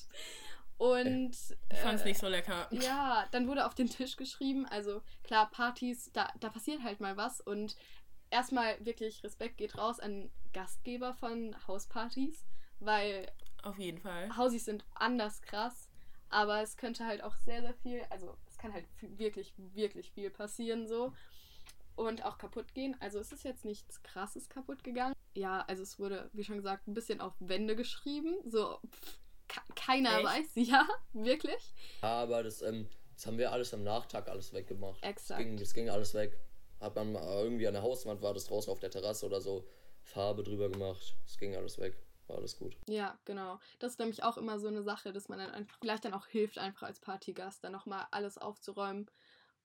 [0.76, 1.36] Und
[1.70, 2.66] ich fand's äh, nicht so lecker.
[2.72, 7.16] ja, dann wurde auf den Tisch geschrieben, also klar, Partys, da, da passiert halt mal
[7.16, 7.76] was und
[8.30, 12.44] erstmal wirklich Respekt geht raus an Gastgeber von Hauspartys,
[12.80, 13.30] weil
[13.64, 14.36] Auf jeden Fall.
[14.36, 15.88] Hausis sind anders krass,
[16.30, 20.30] aber es könnte halt auch sehr, sehr viel, also es kann halt wirklich, wirklich viel
[20.30, 21.12] passieren so
[21.96, 22.96] und auch kaputt gehen.
[23.00, 25.14] Also es ist jetzt nichts krasses kaputt gegangen.
[25.34, 29.72] Ja, also es wurde, wie schon gesagt, ein bisschen auf Wände geschrieben, so pff, ke-
[29.74, 30.24] keiner Echt?
[30.24, 31.74] weiß, ja, wirklich.
[32.02, 35.02] Aber das, ähm, Das haben wir alles am Nachtag alles weggemacht.
[35.02, 35.38] Exakt.
[35.40, 36.38] Das ging, das ging alles weg.
[36.80, 39.66] Hat man mal irgendwie an der Hauswand, war das draußen auf der Terrasse oder so,
[40.02, 41.16] Farbe drüber gemacht.
[41.24, 41.96] Es ging alles weg.
[42.26, 42.76] War alles gut.
[42.88, 43.60] Ja, genau.
[43.78, 46.26] Das ist nämlich auch immer so eine Sache, dass man dann einfach vielleicht dann auch
[46.26, 49.10] hilft, einfach als Partygast dann nochmal alles aufzuräumen,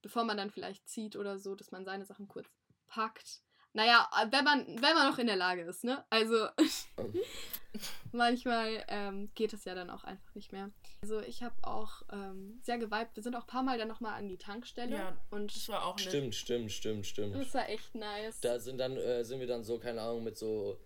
[0.02, 2.50] bevor man dann vielleicht zieht oder so, dass man seine Sachen kurz
[2.88, 3.42] packt.
[3.74, 6.04] Naja, wenn man, wenn man noch in der Lage ist, ne?
[6.10, 6.48] Also
[8.12, 10.72] manchmal ähm, geht es ja dann auch einfach nicht mehr.
[11.02, 13.16] Also ich habe auch ähm, sehr geweibt.
[13.16, 14.96] Wir sind auch ein paar Mal dann nochmal an die Tankstelle.
[14.96, 16.08] Ja, und Das war auch nett.
[16.08, 17.36] Stimmt, stimmt, stimmt, stimmt.
[17.36, 18.40] das war echt nice.
[18.42, 20.80] Da sind dann, äh, sind wir dann so, keine Ahnung, mit so,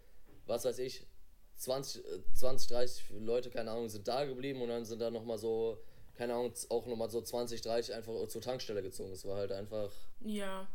[0.45, 1.07] was weiß ich,
[1.57, 5.37] 20, äh, 20 30 Leute, keine Ahnung, sind da geblieben und dann sind da nochmal
[5.37, 5.77] so,
[6.15, 9.11] keine Ahnung, auch nochmal so 20, 30 einfach zur Tankstelle gezogen.
[9.11, 10.67] Es war halt einfach, Ja.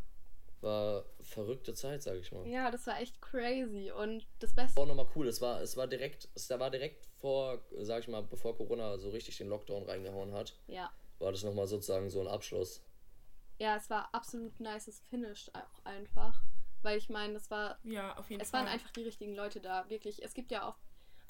[0.60, 2.46] war verrückte Zeit, sag ich mal.
[2.46, 3.90] ja, das war echt crazy.
[3.92, 4.80] Und das Beste.
[4.80, 8.08] Auch nochmal cool, es war, es war direkt, es da war direkt vor, sag ich
[8.08, 10.90] mal, bevor Corona so richtig den Lockdown reingehauen hat, Ja.
[11.18, 12.80] war das nochmal sozusagen so ein Abschluss.
[13.60, 16.40] Ja, es war absolut nices Finish auch einfach.
[16.82, 18.60] Weil ich meine, das war Ja, auf jeden es Fall.
[18.60, 20.22] waren einfach die richtigen Leute da, wirklich.
[20.24, 20.76] Es gibt ja auf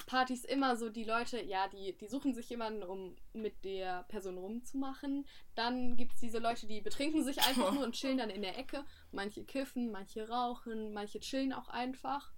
[0.05, 4.37] Partys immer so die Leute, ja, die, die suchen sich jemanden, um mit der Person
[4.37, 5.27] rumzumachen.
[5.55, 8.57] Dann gibt es diese Leute, die betrinken sich einfach nur und chillen dann in der
[8.57, 8.85] Ecke.
[9.11, 12.31] Manche kiffen, manche rauchen, manche chillen auch einfach.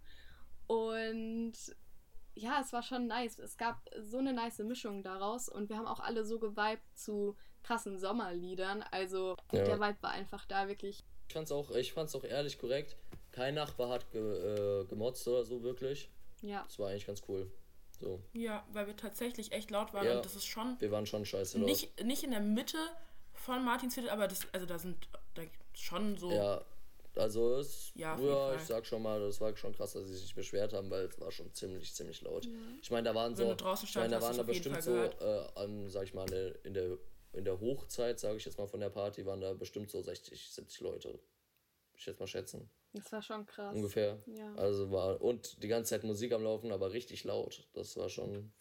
[0.68, 1.54] Und
[2.34, 3.38] ja, es war schon nice.
[3.40, 7.36] Es gab so eine nice Mischung daraus und wir haben auch alle so geweibt zu
[7.64, 8.84] krassen Sommerliedern.
[8.92, 9.64] Also Ja.
[9.64, 11.04] der Vibe war einfach da wirklich.
[11.28, 12.98] Ich fand's auch, ich fand's auch ehrlich korrekt.
[13.32, 16.10] Kein Nachbar hat ge, äh, gemotzt oder so wirklich.
[16.42, 17.50] Ja, Das war eigentlich ganz cool.
[18.00, 20.16] So, ja, weil wir tatsächlich echt laut waren Ja.
[20.18, 21.68] und das ist schon wir waren schon scheiße laut.
[21.68, 22.78] nicht, nicht in der Mitte
[23.34, 25.44] von Martinsviertel, aber das, also da sind da
[25.76, 26.32] schon so.
[26.32, 26.66] Ja,
[27.16, 28.56] also es, Ja, ja, auf jeden Fall.
[28.56, 31.20] ich sag schon mal, das war schon krass, dass sie sich beschwert haben, weil es
[31.20, 32.48] war schon ziemlich, ziemlich laut.
[32.82, 34.96] Ich meine, da waren Wenn so, du draußen ich meine, da waren da bestimmt so,
[34.96, 36.24] äh, an, sag ich mal,
[36.64, 36.98] in der,
[37.34, 40.50] in der, Hochzeit, sage ich jetzt mal von der Party, waren da bestimmt so 60,
[40.52, 41.20] 70 Leute.
[41.96, 42.70] Ich jetzt mal schätzen.
[42.94, 43.76] Das war schon krass.
[43.76, 44.18] Ungefähr.
[44.28, 44.54] Ja.
[44.56, 47.68] Also war, und die ganze Zeit Musik am Laufen, aber richtig laut.
[47.74, 48.52] Das war schon,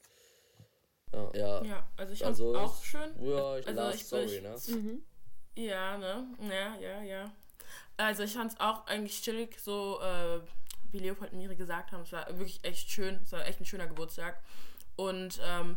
[1.12, 1.64] ja, ja.
[1.64, 3.11] Ja, also ich fand Also, auch schön.
[3.23, 4.57] Ja, ich Also last ich- sorry, ich- ne?
[4.69, 5.03] Mhm.
[5.57, 6.27] Ja, ne?
[6.49, 7.33] Ja, ja, ja.
[7.97, 10.40] Also ich fand es auch eigentlich chillig, so äh,
[10.93, 12.03] wie Leopold und Miri gesagt haben.
[12.03, 13.21] Es war wirklich echt schön.
[13.25, 14.40] Es war echt ein schöner Geburtstag.
[14.97, 15.77] Und ähm,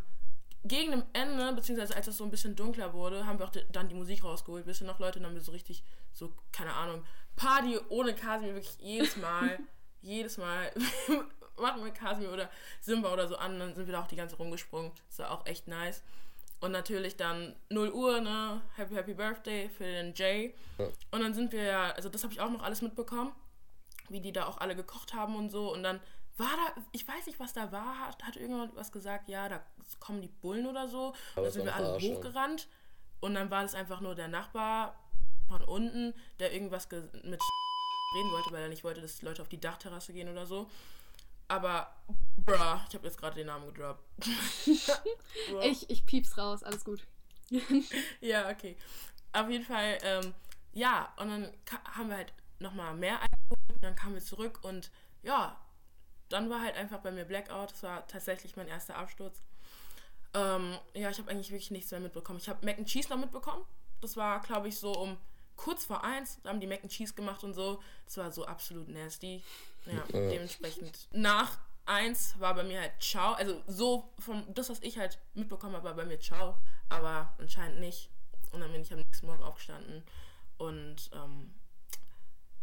[0.64, 3.90] gegen dem Ende, beziehungsweise als es so ein bisschen dunkler wurde, haben wir auch dann
[3.90, 4.66] die Musik rausgeholt.
[4.66, 7.04] Wisst ihr noch, Leute, dann haben wir so richtig, so, keine Ahnung,
[7.36, 9.60] Party ohne Kasimir, wirklich jedes Mal,
[10.02, 10.72] jedes Mal
[11.58, 12.50] machen wir Kasimir oder
[12.82, 14.92] Simba oder so an, dann sind wir da auch die ganze rumgesprungen.
[15.10, 16.04] Das war auch echt nice.
[16.60, 18.62] Und natürlich dann 0 Uhr, ne?
[18.78, 20.56] Happy Happy Birthday für den Jay.
[20.78, 20.86] Ja.
[21.12, 23.34] Und dann sind wir ja, also das habe ich auch noch alles mitbekommen,
[24.08, 25.74] wie die da auch alle gekocht haben und so.
[25.74, 26.00] Und dann
[26.38, 29.62] war da, ich weiß nicht, was da war, hat, hat irgendjemand was gesagt, ja, da
[30.00, 31.14] kommen die Bullen oder so.
[31.34, 32.16] Aber da es sind wir alle Verarschung.
[32.16, 32.68] hochgerannt.
[33.20, 34.96] Und dann war das einfach nur der Nachbar
[35.58, 37.40] von unten, der irgendwas ge- mit
[38.16, 40.70] reden wollte, weil er nicht wollte, dass die Leute auf die Dachterrasse gehen oder so.
[41.48, 41.94] Aber,
[42.38, 42.54] bruh,
[42.88, 44.04] ich habe jetzt gerade den Namen gedroppt.
[45.64, 47.06] Ich, ich pieps raus, alles gut.
[48.22, 48.78] Ja, okay.
[49.34, 50.34] Auf jeden Fall, ähm,
[50.74, 51.52] ja, und dann
[51.96, 53.20] haben wir halt nochmal mehr
[53.70, 54.90] und dann kamen wir zurück und
[55.24, 55.60] ja,
[56.30, 57.72] dann war halt einfach bei mir Blackout.
[57.72, 59.42] Das war tatsächlich mein erster Absturz.
[60.34, 62.40] Ähm, ja, ich habe eigentlich wirklich nichts mehr mitbekommen.
[62.40, 63.64] Ich habe Mac and Cheese noch mitbekommen.
[64.02, 65.18] Das war, glaube ich, so um
[65.56, 66.40] kurz vor eins.
[66.44, 67.82] Da haben die Mac and Cheese gemacht und so.
[68.06, 69.44] Das war so absolut nasty.
[69.86, 70.04] Ja, Ja.
[70.12, 71.08] dementsprechend.
[71.12, 73.34] Nach eins war bei mir halt Ciao.
[73.34, 76.58] Also so vom das, was ich halt mitbekommen habe, war bei mir Ciao.
[76.90, 78.10] Aber anscheinend nicht.
[78.52, 80.04] Und dann bin ich am nächsten Morgen aufgestanden.
[80.58, 81.54] Und ähm,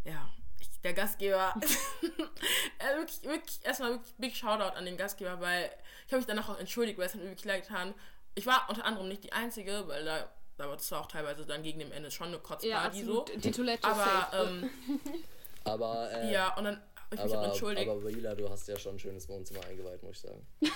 [0.05, 0.29] ja,
[0.61, 1.55] ich, der Gastgeber,
[2.79, 5.71] äh, wirklich, wirklich, erstmal wirklich Big Shoutout an den Gastgeber, weil
[6.07, 7.95] ich habe mich danach auch entschuldigt, weil es hat mir wirklich leid getan.
[8.35, 10.29] Ich war unter anderem nicht die Einzige, weil da,
[10.61, 13.21] da war es auch teilweise dann gegen dem Ende schon eine Ja, Kotzparty so.
[13.23, 13.45] absolut.
[13.45, 14.71] Die Toilette Aber, ähm,
[15.65, 17.89] Aber, äh, ja, und dann habe ich mich auch aber, entschuldigt.
[17.89, 20.47] aber Wila, du hast ja schon ein schönes Wohnzimmer eingeweiht, muss ich sagen.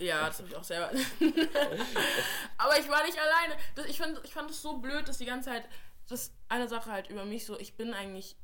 [0.00, 0.90] Ja, das habe ich auch selber.
[2.58, 3.56] Aber ich war nicht alleine.
[3.76, 5.62] Das, ich, fand, ich fand es so blöd, dass die ganze Zeit.
[6.08, 7.58] Das ist eine Sache halt über mich so.
[7.58, 8.36] Ich bin eigentlich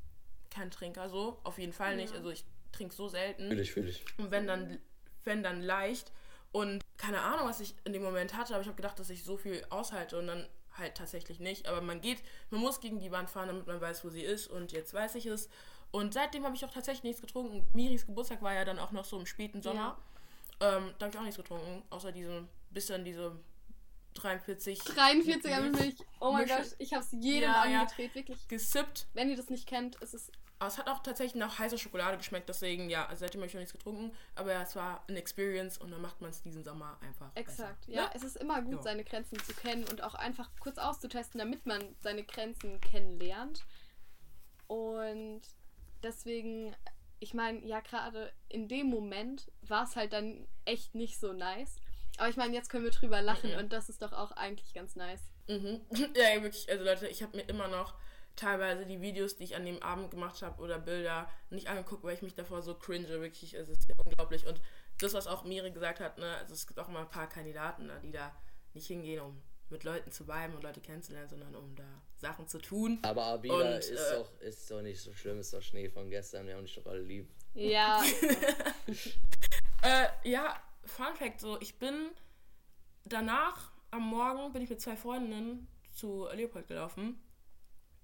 [0.50, 1.40] kein Trinker so.
[1.44, 2.14] Auf jeden Fall nicht.
[2.14, 3.48] Also ich trinke so selten.
[3.48, 4.02] Fühl ich, fühl ich.
[4.16, 4.78] Und wenn dann,
[5.24, 6.12] wenn dann leicht.
[6.52, 9.24] Und keine Ahnung, was ich in dem Moment hatte, aber ich habe gedacht, dass ich
[9.24, 11.66] so viel aushalte und dann halt tatsächlich nicht.
[11.66, 14.48] Aber man geht, man muss gegen die Wand fahren, damit man weiß, wo sie ist.
[14.48, 15.48] Und jetzt weiß ich es.
[15.90, 17.66] Und seitdem habe ich auch tatsächlich nichts getrunken.
[17.74, 19.98] Miris Geburtstag war ja dann auch noch so im späten Sommer.
[20.60, 23.36] Ähm, da habe ich auch nichts getrunken, außer diese, bisschen diese
[24.14, 25.96] 43 43er Milch.
[26.20, 27.80] Oh mein Gott, ich hab's jedem Ja, ja.
[27.82, 28.46] angedreht, wirklich.
[28.48, 29.06] gesippt.
[29.14, 30.30] Wenn ihr das nicht kennt, es ist
[30.62, 33.54] Aber es hat auch tatsächlich nach heißer Schokolade geschmeckt, deswegen, ja, also seitdem habe ich
[33.54, 34.16] noch nichts getrunken.
[34.36, 37.32] Aber ja, es war eine Experience und dann macht man es diesen Sommer einfach.
[37.34, 37.92] Exakt, besser.
[37.92, 38.04] ja.
[38.04, 38.10] Ne?
[38.14, 38.82] Es ist immer gut, Ja.
[38.82, 43.64] seine Grenzen zu kennen und auch einfach kurz auszutesten, damit man seine Grenzen kennenlernt.
[44.68, 45.42] Und
[46.04, 46.76] deswegen,
[47.18, 51.76] ich meine, ja, gerade in dem Moment war es halt dann echt nicht so nice.
[52.18, 53.58] Aber ich meine, jetzt können wir drüber lachen Mhm.
[53.58, 55.22] und das ist doch auch eigentlich ganz nice.
[55.48, 55.80] Mhm.
[56.16, 56.70] Ja, wirklich.
[56.70, 57.94] Also Leute, ich habe mir immer noch
[58.36, 62.14] teilweise die Videos, die ich an dem Abend gemacht habe oder Bilder nicht angeguckt, weil
[62.14, 63.08] ich mich davor so cringe.
[63.08, 64.46] Wirklich, es ist ja unglaublich.
[64.46, 64.60] Und
[64.98, 67.86] das, was auch Miri gesagt hat, ne, also es gibt auch immer ein paar Kandidaten,
[67.86, 68.34] ne, die da
[68.74, 72.58] nicht hingehen, um mit Leuten zu viben und Leute kennenzulernen, sondern um da Sachen zu
[72.58, 72.98] tun.
[73.02, 76.10] Aber Abida Und, ist, äh, doch, ist doch nicht so schlimm, ist doch Schnee von
[76.10, 77.28] gestern, wir haben dich doch alle lieb.
[77.54, 78.02] Ja,
[79.82, 82.10] Äh, ja, Fun Fact, so, ich bin
[83.04, 87.20] danach, am Morgen, bin ich mit zwei Freundinnen zu Leopold gelaufen,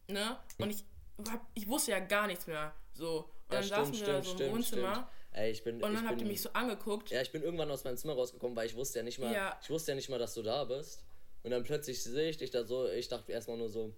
[0.08, 0.84] ne, und ich,
[1.30, 4.36] hab, ich wusste ja gar nichts mehr, so, und dann Ja, saßen wir da so
[4.42, 7.30] im Wohnzimmer, Ey, ich bin, und dann ich habt ihr mich so angeguckt, Ja, ich
[7.30, 9.58] bin irgendwann aus meinem Zimmer rausgekommen, weil ich wusste ja nicht mal, Ja.
[9.62, 11.04] ich wusste ja nicht mal, dass du da bist.
[11.44, 13.94] Und dann plötzlich sehe ich dich da so, ich dachte erstmal nur so,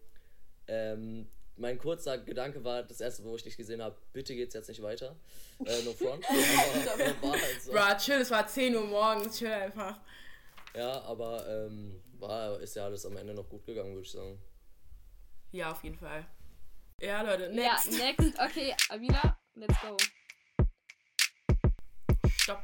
[0.69, 4.69] ähm, mein kurzer Gedanke war, das erste, wo ich dich gesehen habe, bitte geht's jetzt
[4.69, 5.17] nicht weiter.
[5.65, 6.25] Äh, no front.
[6.29, 7.73] aber, war halt so.
[7.73, 9.99] Bro, chill, es war 10 Uhr morgens, chill einfach.
[10.75, 14.39] Ja, aber ähm, war, ist ja alles am Ende noch gut gegangen, würde ich sagen.
[15.53, 16.27] Ja, auf jeden Fall.
[17.01, 17.93] Ja, Leute, ja, next.
[17.93, 18.39] next.
[18.41, 19.97] Okay, Avila, let's go.
[22.29, 22.63] Stopp.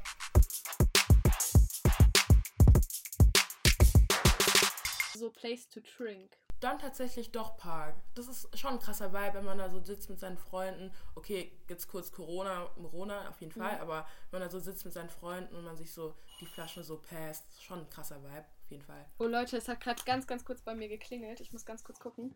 [5.14, 6.37] So, place to drink.
[6.61, 7.96] Dann tatsächlich doch Park.
[8.14, 10.92] Das ist schon ein krasser Vibe, wenn man da so sitzt mit seinen Freunden.
[11.14, 14.94] Okay, jetzt kurz Corona, Corona auf jeden Fall, aber wenn man da so sitzt mit
[14.94, 18.71] seinen Freunden und man sich so die Flasche so passt, schon ein krasser Vibe, auf
[18.73, 19.07] jeden Fall.
[19.19, 21.41] Oh Leute, es hat gerade ganz, ganz kurz bei mir geklingelt.
[21.41, 22.35] Ich muss ganz kurz gucken.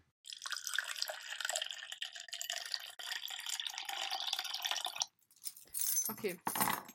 [6.09, 6.39] Okay,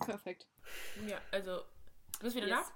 [0.06, 0.48] perfekt.
[1.06, 2.58] Ja, also, du bist wieder Yes.
[2.58, 2.71] da?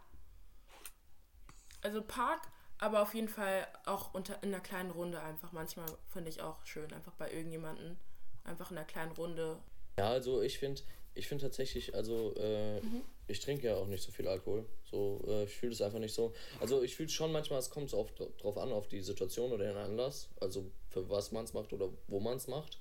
[1.82, 2.41] Also Park,
[2.78, 5.54] aber auf jeden Fall auch unter in einer kleinen Runde einfach.
[5.54, 7.98] Manchmal finde ich auch schön, einfach bei irgendjemanden,
[8.43, 9.62] einfach in einer kleinen Runde.
[9.98, 10.82] Ja, also ich finde,
[11.19, 13.03] ich finde tatsächlich, also äh, Mhm.
[13.27, 14.65] ich trinke ja auch nicht so viel Alkohol.
[14.89, 16.34] So, äh, ich fühle es einfach nicht so.
[16.60, 19.65] Also ich fühle schon manchmal, es kommt so oft drauf an, auf die Situation oder
[19.65, 20.29] den Anlass.
[20.39, 22.79] Also für was man es macht oder wo man es macht.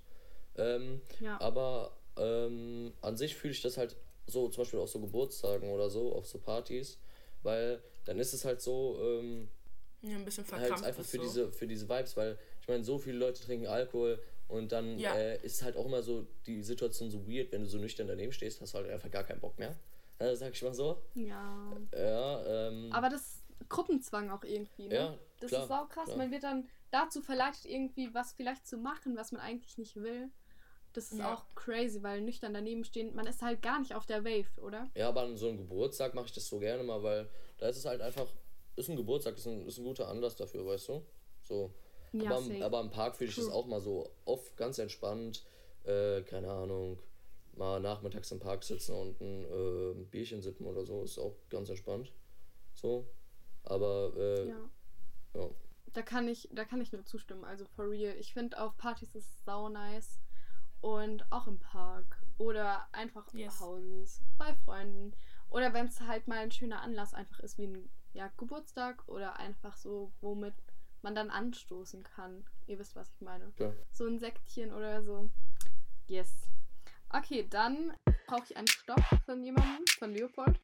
[0.56, 1.40] Ähm, Ja.
[1.40, 3.96] Aber ähm, an sich fühle ich das halt
[4.26, 6.98] so, zum Beispiel auf so Geburtstagen oder so, auf so Partys,
[7.42, 9.48] weil dann ist es halt so, ähm,
[10.02, 11.22] Ja, ein bisschen halt verkrampft einfach ist für so.
[11.22, 15.14] diese für diese Vibes, weil ich meine, so viele Leute trinken Alkohol und dann Ja.
[15.14, 18.32] äh, ist halt auch immer so die Situation so weird, wenn du so nüchtern daneben
[18.32, 19.76] stehst, hast du halt einfach gar keinen Bock mehr.
[20.18, 21.00] Äh, sag ich mal so.
[21.14, 21.76] Ja.
[21.94, 24.94] Ja, ähm, Aber das ist Gruppenzwang auch irgendwie, ne?
[24.94, 26.04] Ja, das klar, ist auch krass.
[26.06, 26.16] klar.
[26.16, 30.28] Man wird dann dazu verleitet, irgendwie was vielleicht zu machen, was man eigentlich nicht will.
[30.94, 31.34] Das ist Ja.
[31.34, 34.88] auch crazy, weil nüchtern daneben stehen, man ist halt gar nicht auf der Wave, oder?
[34.94, 37.76] ja, aber an so einem Geburtstag mache ich das so gerne mal, weil da ist
[37.76, 38.26] es halt einfach,
[38.74, 41.02] ist ein Geburtstag, ist ein, ist ein guter Anlass dafür, weißt du?
[41.42, 41.70] So.
[42.12, 43.54] Ja, aber, am- aber im Park fühle ich das True.
[43.54, 45.44] auch mal so oft ganz entspannt,
[45.84, 46.98] äh, keine Ahnung,
[47.54, 51.68] mal nachmittags im Park sitzen und ein äh, Bierchen sippen oder so, ist auch ganz
[51.68, 52.12] entspannt.
[52.74, 53.06] So.
[53.64, 54.70] Aber äh, ja.
[55.34, 55.50] ja.
[55.92, 57.44] Da kann ich, da kann ich nur zustimmen.
[57.44, 58.14] Also for real.
[58.18, 60.20] Ich finde auf Partys ist es sau nice.
[60.80, 62.22] Und auch im Park.
[62.38, 63.58] Oder einfach Yes.
[63.60, 64.20] Hausis.
[64.38, 65.12] Bei Freunden.
[65.50, 69.36] Oder wenn es halt mal ein schöner Anlass einfach ist, wie ein ja, Geburtstag oder
[69.38, 70.54] einfach so, womit
[71.02, 72.44] man dann anstoßen kann.
[72.66, 73.52] Ihr wisst, was ich meine.
[73.58, 73.72] Ja.
[73.92, 75.30] So ein Sektchen oder so.
[76.06, 76.32] Yes.
[77.10, 77.94] Okay, dann
[78.26, 80.60] brauche ich einen Stopp von jemandem, von Leopold.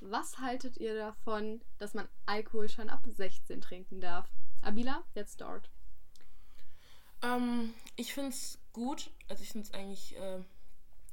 [0.00, 4.28] Was haltet ihr davon, dass man Alkohol schon ab 16 trinken darf?
[4.60, 5.70] Abila, let's start.
[7.22, 9.10] Ähm, ich finde es gut.
[9.28, 10.40] Also ich finde es eigentlich, äh,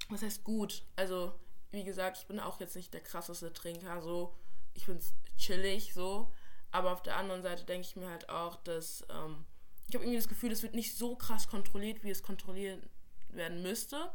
[0.10, 0.84] was heißt gut?
[0.96, 1.34] Also,
[1.72, 4.34] wie gesagt, ich bin auch jetzt nicht der krasseste Trinker, so.
[4.74, 6.32] Ich finde es chillig, so.
[6.72, 9.46] Aber auf der anderen Seite denke ich mir halt auch, dass, ähm,
[9.88, 12.84] ich habe irgendwie das Gefühl, es wird nicht so krass kontrolliert, wie es kontrolliert
[13.30, 14.12] werden müsste.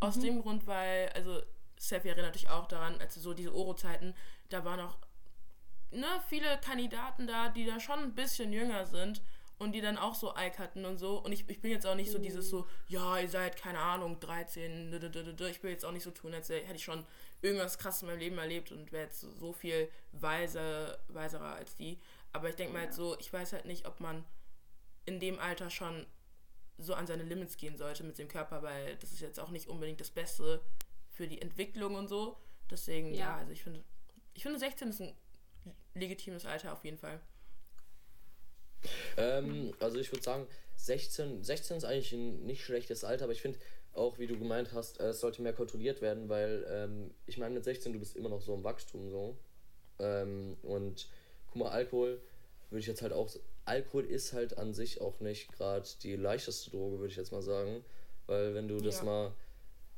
[0.00, 1.40] Aus dem Grund, weil, also,
[1.80, 4.14] Steffi erinnert dich auch daran, also so diese Oro-Zeiten,
[4.50, 4.98] da waren auch
[5.90, 9.22] ne, viele Kandidaten da, die da schon ein bisschen jünger sind
[9.58, 11.18] und die dann auch so Ike hatten und so.
[11.18, 14.18] Und ich, ich bin jetzt auch nicht so dieses so, ja, ihr seid, keine Ahnung,
[14.20, 15.48] 13, dü- dü- dü- dü.
[15.48, 17.06] ich will jetzt auch nicht so tun, als hätte ich schon
[17.42, 21.98] irgendwas krasses in meinem Leben erlebt und wäre jetzt so viel weise, weiserer als die.
[22.32, 24.24] Aber ich denke mal halt so, ich weiß halt nicht, ob man
[25.06, 26.06] in dem Alter schon
[26.78, 29.68] so an seine Limits gehen sollte mit dem Körper, weil das ist jetzt auch nicht
[29.68, 30.60] unbedingt das Beste
[31.10, 32.36] für die Entwicklung und so.
[32.70, 33.36] Deswegen, ja, Ja.
[33.36, 33.84] also ich finde,
[34.32, 35.14] ich finde 16 ist ein
[35.94, 37.20] legitimes Alter auf jeden Fall.
[39.80, 43.58] Also ich würde sagen, 16, 16 ist eigentlich ein nicht schlechtes Alter, aber ich finde
[43.94, 47.54] auch, wie du gemeint hast, äh, es sollte mehr kontrolliert werden, weil ähm, ich meine,
[47.54, 49.36] mit 16, du bist immer noch so im Wachstum so.
[49.98, 51.08] Ähm, und
[51.46, 52.20] guck mal, Alkohol
[52.70, 53.30] würde ich jetzt halt auch.
[53.64, 57.42] Alkohol ist halt an sich auch nicht gerade die leichteste Droge, würde ich jetzt mal
[57.42, 57.84] sagen.
[58.26, 59.04] Weil wenn du das ja.
[59.04, 59.32] mal.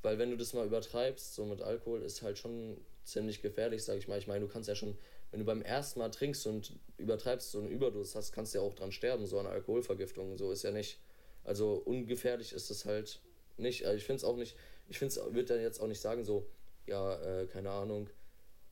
[0.02, 3.96] Weil wenn du das mal übertreibst, so mit Alkohol, ist halt schon ziemlich gefährlich, sag
[3.96, 4.18] ich mal.
[4.18, 4.96] Ich meine, du kannst ja schon,
[5.30, 8.64] wenn du beim ersten Mal trinkst und übertreibst so eine Überdosis hast, kannst du ja
[8.64, 10.36] auch dran sterben, so eine Alkoholvergiftung.
[10.36, 10.98] So ist ja nicht.
[11.44, 13.20] Also ungefährlich ist es halt
[13.56, 13.84] nicht.
[13.84, 14.56] Also ich finde es auch nicht.
[14.88, 16.46] Ich finde es, würde dann jetzt auch nicht sagen, so,
[16.86, 18.08] ja, äh, keine Ahnung,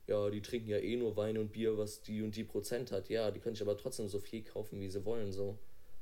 [0.06, 3.08] ja, die trinken ja eh nur Wein und Bier, was die und die Prozent hat.
[3.08, 5.58] Ja, die können sich aber trotzdem so viel kaufen, wie sie wollen, so.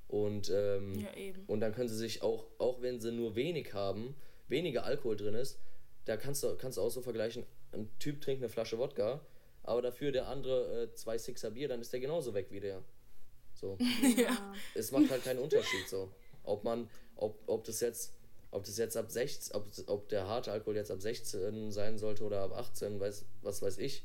[0.08, 1.08] Und, ähm, ja,
[1.46, 4.14] und dann können sie sich auch, auch wenn sie nur wenig haben,
[4.48, 5.58] weniger Alkohol drin ist,
[6.04, 9.20] da kannst du, kannst du auch so vergleichen, ein Typ trinkt eine Flasche Wodka,
[9.62, 12.82] aber dafür der andere äh, zwei Sixer Bier, dann ist der genauso weg wie der.
[13.54, 13.78] So.
[14.16, 14.54] ja.
[14.74, 16.10] Es macht halt keinen Unterschied so.
[16.42, 18.12] Ob man, ob, ob das jetzt
[18.52, 22.22] ob das jetzt ab 16, ob, ob der harte Alkohol jetzt ab 16 sein sollte
[22.22, 24.04] oder ab 18, weiß, was weiß ich,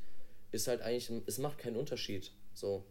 [0.50, 2.32] ist halt eigentlich, es macht keinen Unterschied.
[2.54, 2.82] So.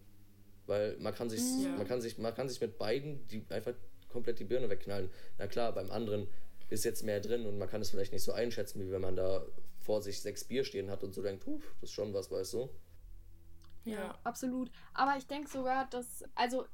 [0.67, 1.69] Weil man kann sich, ja.
[1.75, 3.73] man kann sich, man kann sich mit beiden die einfach
[4.09, 5.09] komplett die Birne wegknallen.
[5.39, 6.27] Na klar, beim anderen
[6.69, 9.15] ist jetzt mehr drin und man kann es vielleicht nicht so einschätzen, wie wenn man
[9.15, 9.43] da
[9.87, 12.53] vor sich sechs Bier stehen hat und so denkt, puh, das ist schon was, weißt
[12.53, 12.69] du?
[13.85, 14.69] Ja, ja absolut.
[14.93, 16.67] Aber ich denke sogar, dass, also,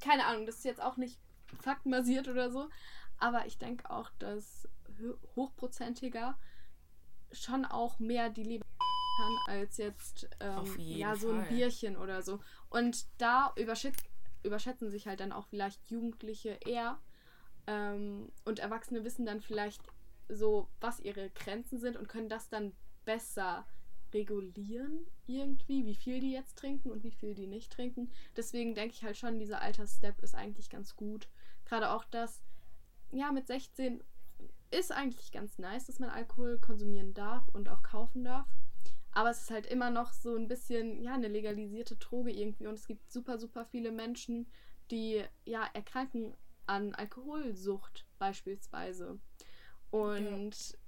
[0.00, 1.20] keine Ahnung, das ist jetzt auch nicht
[1.60, 2.70] faktenbasiert oder so,
[3.18, 4.66] aber ich denke auch, dass
[5.36, 6.38] hochprozentiger
[7.32, 8.64] schon auch mehr die Liebe
[9.18, 12.40] kann als jetzt ähm, ja so ein Bierchen oder so.
[12.70, 13.94] Und da überschät
[14.42, 16.98] überschätzen sich halt dann auch vielleicht Jugendliche eher
[17.66, 19.82] ähm, und Erwachsene wissen dann vielleicht
[20.28, 22.72] so, was ihre Grenzen sind und können das dann
[23.04, 23.66] besser
[24.12, 28.10] regulieren irgendwie, wie viel die jetzt trinken und wie viel die nicht trinken.
[28.36, 31.28] Deswegen denke ich halt schon, dieser Altersstep ist eigentlich ganz gut.
[31.66, 32.42] Gerade auch das,
[33.12, 34.02] ja, mit 16
[34.70, 38.46] ist eigentlich ganz nice, dass man Alkohol konsumieren darf und auch kaufen darf.
[39.12, 42.66] Aber es ist halt immer noch so ein bisschen, ja, eine legalisierte Droge irgendwie.
[42.66, 44.46] Und es gibt super, super viele Menschen,
[44.90, 46.34] die, ja, erkranken
[46.66, 49.18] an Alkoholsucht beispielsweise.
[49.90, 50.78] Und ja.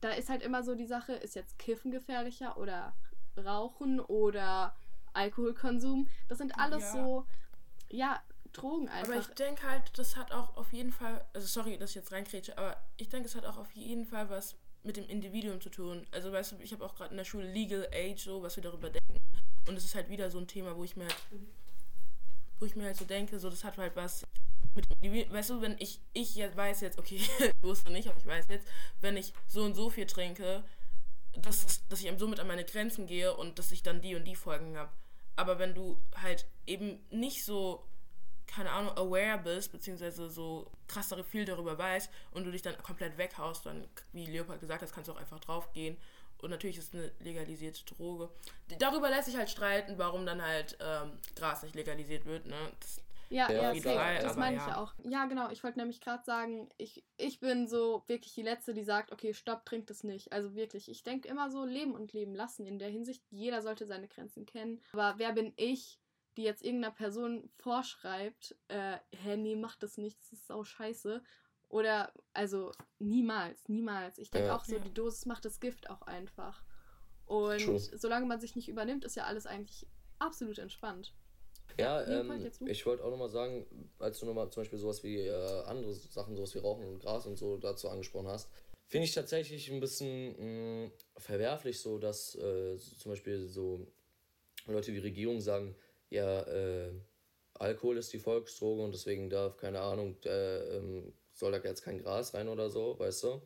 [0.00, 2.94] da ist halt immer so die Sache, ist jetzt Kiffen gefährlicher oder
[3.36, 4.74] Rauchen oder
[5.12, 6.08] Alkoholkonsum?
[6.28, 6.92] Das sind alles ja.
[6.92, 7.26] so,
[7.88, 9.12] ja, Drogen einfach.
[9.12, 12.12] Aber ich denke halt, das hat auch auf jeden Fall, also sorry, dass ich jetzt
[12.12, 15.68] reinkrätsche, aber ich denke, es hat auch auf jeden Fall was mit dem Individuum zu
[15.68, 16.06] tun.
[16.10, 18.62] Also weißt du, ich habe auch gerade in der Schule Legal Age, so was wir
[18.62, 19.16] darüber denken.
[19.68, 21.16] Und es ist halt wieder so ein Thema, wo ich mir halt,
[22.60, 24.24] wo ich mir halt so denke, so das hat halt was
[24.74, 24.86] mit
[25.32, 28.46] weißt du, wenn ich, ich jetzt weiß jetzt, okay, ich wusste nicht, aber ich weiß
[28.48, 28.68] jetzt,
[29.00, 30.62] wenn ich so und so viel trinke,
[31.32, 34.24] dass, dass ich so mit an meine Grenzen gehe und dass ich dann die und
[34.24, 34.92] die Folgen habe.
[35.34, 37.84] Aber wenn du halt eben nicht so
[38.50, 43.16] keine Ahnung, aware bist, beziehungsweise so krassere viel darüber weißt und du dich dann komplett
[43.16, 45.96] weghaust, dann, wie Leopold gesagt hat, kannst du auch einfach draufgehen.
[46.42, 48.30] Und natürlich ist es eine legalisierte Droge.
[48.78, 52.46] Darüber lässt sich halt streiten, warum dann halt ähm, Gras nicht legalisiert wird.
[52.46, 52.56] Ne?
[52.80, 53.00] Das,
[53.30, 54.66] ja, ja, ja das meine ja.
[54.66, 54.92] ich auch.
[55.04, 55.50] Ja, genau.
[55.50, 59.32] Ich wollte nämlich gerade sagen, ich, ich bin so wirklich die Letzte, die sagt, okay,
[59.32, 60.32] stopp, trinkt es nicht.
[60.32, 63.22] Also wirklich, ich denke immer so, leben und leben lassen in der Hinsicht.
[63.30, 64.80] Jeder sollte seine Grenzen kennen.
[64.92, 66.00] Aber wer bin ich,
[66.36, 71.22] die jetzt irgendeiner Person vorschreibt, äh, hä, nee, mach das nicht, das ist auch scheiße.
[71.70, 74.18] Oder, also, niemals, niemals.
[74.18, 74.56] Ich denke ja.
[74.56, 76.62] auch so, die Dosis macht das Gift auch einfach.
[77.26, 77.78] Und True.
[77.78, 79.86] solange man sich nicht übernimmt, ist ja alles eigentlich
[80.18, 81.14] absolut entspannt.
[81.78, 83.64] Ja, ähm, ich wollte auch nochmal sagen,
[84.00, 87.26] als du nochmal zum Beispiel sowas wie äh, andere Sachen, sowas wie Rauchen und Gras
[87.26, 88.50] und so dazu angesprochen hast,
[88.88, 93.86] finde ich tatsächlich ein bisschen mh, mm, verwerflich so, dass äh, zum Beispiel so
[94.66, 95.76] Leute wie Regierung sagen,
[96.10, 96.92] ja, äh,
[97.54, 101.98] Alkohol ist die Volksdroge und deswegen darf, keine Ahnung, äh, ähm, soll da jetzt kein
[101.98, 103.42] Gras rein oder so, weißt du?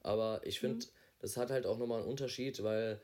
[0.00, 0.90] Aber ich finde, mhm.
[1.18, 3.00] das hat halt auch nochmal einen Unterschied, weil,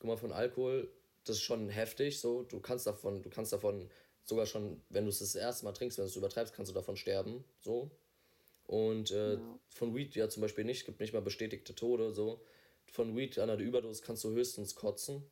[0.00, 0.90] guck mal, von Alkohol,
[1.24, 3.88] das ist schon heftig, so, du kannst davon, du kannst davon
[4.24, 6.74] sogar schon, wenn du es das erste Mal trinkst, wenn du es übertreibst, kannst du
[6.74, 7.90] davon sterben, so.
[8.66, 9.58] Und äh, ja.
[9.68, 12.40] von Weed ja zum Beispiel nicht, gibt nicht mal bestätigte Tode, so.
[12.86, 15.22] Von Weed an der Überdosis kannst du höchstens kotzen.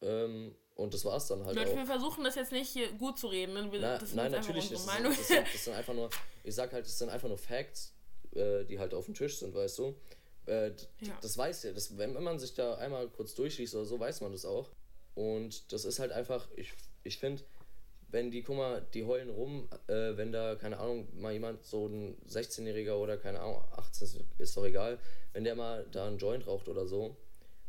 [0.00, 1.56] Ähm, und das war's dann halt.
[1.56, 3.54] Leute, wir versuchen das jetzt nicht hier gut zu reden.
[3.54, 3.70] Ne?
[3.70, 4.86] Wir, Na, nein, natürlich nicht.
[4.86, 6.10] Das, das, das sind einfach nur,
[6.42, 7.94] ich sag halt, das sind einfach nur Facts,
[8.34, 9.94] äh, die halt auf dem Tisch sind, weißt du.
[10.46, 10.68] Äh,
[11.00, 11.16] ja.
[11.22, 14.20] Das weiß ja, das, wenn, wenn man sich da einmal kurz durchliest oder so, weiß
[14.20, 14.70] man das auch.
[15.14, 16.72] Und das ist halt einfach, ich,
[17.04, 17.42] ich finde,
[18.08, 21.86] wenn die, guck mal, die heulen rum, äh, wenn da, keine Ahnung, mal jemand, so
[21.86, 24.98] ein 16-Jähriger oder keine Ahnung, 18, ist doch egal,
[25.32, 27.16] wenn der mal da einen Joint raucht oder so,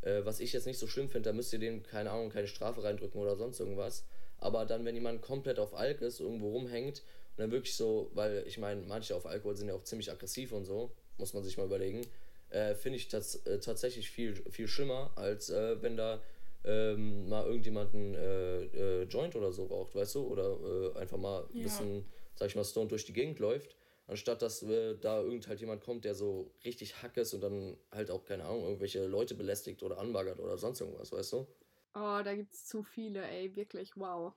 [0.05, 2.47] äh, was ich jetzt nicht so schlimm finde, da müsst ihr denen, keine Ahnung, keine
[2.47, 4.05] Strafe reindrücken oder sonst irgendwas.
[4.37, 6.99] Aber dann, wenn jemand komplett auf Alk ist, irgendwo rumhängt
[7.35, 10.51] und dann wirklich so, weil ich meine, manche auf Alkohol sind ja auch ziemlich aggressiv
[10.53, 12.05] und so, muss man sich mal überlegen,
[12.49, 16.21] äh, finde ich das äh, tatsächlich viel, viel schlimmer, als äh, wenn da
[16.63, 20.23] ähm, mal irgendjemanden äh, Joint oder so raucht, weißt du?
[20.27, 21.63] Oder einfach mal ein Ja.
[21.63, 23.75] bisschen, sag ich mal, stoned durch die Gegend läuft.
[24.07, 27.77] Anstatt dass äh, da irgend halt jemand kommt, der so richtig hack ist und dann
[27.91, 31.47] halt auch, keine Ahnung, irgendwelche Leute belästigt oder anbaggert oder sonst irgendwas, weißt du?
[31.95, 34.33] Oh, da gibt's zu viele, ey, wirklich, wow.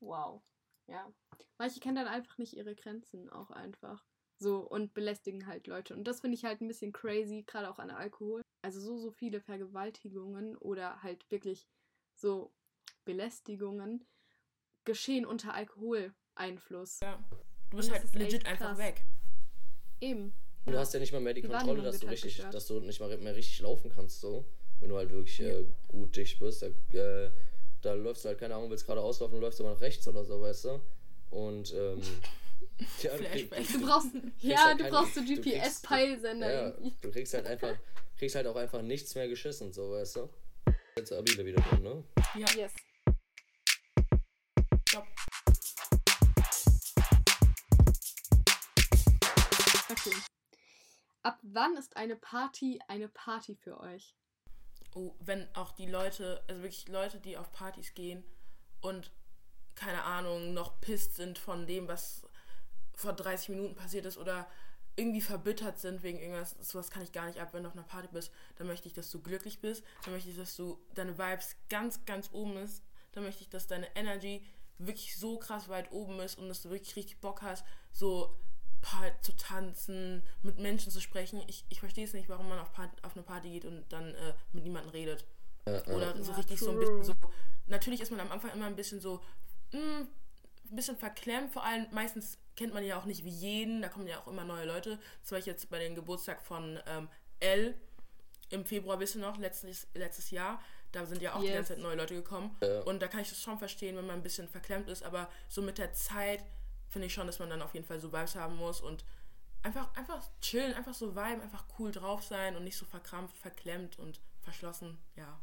[0.00, 0.42] Wow.
[0.86, 1.12] Ja.
[1.58, 4.04] Manche kennen dann einfach nicht ihre Grenzen auch einfach.
[4.38, 5.94] So, und belästigen halt Leute.
[5.94, 8.42] Und das finde ich halt ein bisschen crazy, gerade auch an Alkohol.
[8.62, 11.68] Also so, so viele Vergewaltigungen oder halt wirklich
[12.14, 12.52] so
[13.04, 14.06] Belästigungen
[14.84, 17.00] geschehen unter Alkoholeinfluss.
[17.00, 17.22] Ja.
[17.70, 18.78] Du bist Das halt legit einfach krass.
[18.78, 19.04] weg.
[20.00, 20.32] Eben.
[20.66, 22.54] Du hast ja nicht mal mehr die Die Kontrolle, dass du halt richtig, gestört.
[22.54, 24.44] dass du nicht mal mehr richtig laufen kannst, so.
[24.80, 26.62] Wenn du halt wirklich äh, gut dicht bist.
[26.62, 26.66] Da,
[26.98, 27.30] äh,
[27.82, 30.24] da läufst du halt, keine Ahnung, willst gerade auslaufen und läufst aber nach rechts oder
[30.24, 30.80] so, weißt du?
[31.30, 32.02] Und, ähm.
[33.02, 34.08] ja, du brauchst,
[34.40, 36.52] ja, halt du keine- brauchst so du kriegst- GPS-Peilsender.
[36.52, 36.94] Ja, irgendwie.
[37.00, 37.74] du kriegst halt einfach,
[38.16, 40.28] kriegst halt auch einfach nichts mehr geschissen, so, weißt du?
[40.96, 42.04] Jetzt Abile wieder drin, ne?
[42.36, 42.72] Ja, Yes.
[51.52, 54.14] Wann ist eine Party eine Party für euch?
[54.94, 58.24] Oh, wenn auch die Leute, also wirklich Leute, die auf Partys gehen
[58.80, 59.12] und
[59.74, 62.26] keine Ahnung, noch pisst sind von dem, was
[62.94, 64.48] vor 30 Minuten passiert ist oder
[64.96, 67.84] irgendwie verbittert sind wegen irgendwas, sowas kann ich gar nicht ab, wenn du auf einer
[67.84, 71.16] Party bist, dann möchte ich, dass du glücklich bist, dann möchte ich, dass du deine
[71.16, 72.82] Vibes ganz, ganz oben ist,
[73.12, 74.44] dann möchte ich, dass deine Energy
[74.78, 78.36] wirklich so krass weit oben ist und dass du wirklich richtig Bock hast, so
[78.80, 81.42] paar zu tanzen, mit Menschen zu sprechen.
[81.46, 84.14] Ich, ich verstehe es nicht, warum man auf, Part, auf eine Party geht und dann
[84.14, 85.24] äh, mit niemandem redet.
[85.66, 86.98] Oder so Ja, richtig so ein true.
[86.98, 87.12] bisschen so.
[87.66, 89.20] Natürlich ist man am Anfang immer ein bisschen so,
[89.72, 90.08] mh, ein
[90.76, 91.52] bisschen verklemmt.
[91.52, 93.82] Vor allem meistens kennt man ja auch nicht wie jeden.
[93.82, 94.98] Da kommen ja auch immer neue Leute.
[95.22, 97.08] Zum Beispiel jetzt bei dem Geburtstag von ähm,
[97.40, 97.74] L
[98.50, 100.60] im Februar, wisst ihr noch, letztes, letztes Jahr.
[100.92, 101.54] Da sind ja auch die Yes.
[101.56, 102.56] ganze Zeit neue Leute gekommen.
[102.62, 102.80] Ja.
[102.84, 105.02] Und da kann ich das schon verstehen, wenn man ein bisschen verklemmt ist.
[105.02, 106.42] Aber so mit der Zeit
[106.88, 109.04] finde ich schon, dass man dann auf jeden Fall so Vibes haben muss und
[109.62, 113.98] einfach, einfach chillen, einfach so viben, einfach cool drauf sein und nicht so verkrampft, verklemmt
[113.98, 114.98] und verschlossen.
[115.16, 115.40] Ja.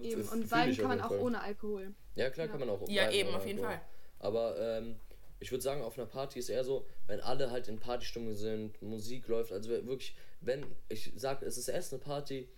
[0.00, 0.26] Eben.
[0.28, 1.18] Und ich kann man auch Fall.
[1.20, 1.94] ohne Alkohol.
[2.16, 2.50] Ja, klar Ja.
[2.50, 2.88] kann man auch.
[2.88, 3.78] Ja, eben, auf jeden Alkohol.
[3.78, 3.86] Fall.
[4.18, 4.98] Aber ähm,
[5.40, 8.80] ich würde sagen, auf einer Party ist eher so, wenn alle halt in Partystimmung sind,
[8.82, 12.48] Musik läuft, also wirklich, wenn, ich sag, es ist erst eine Party,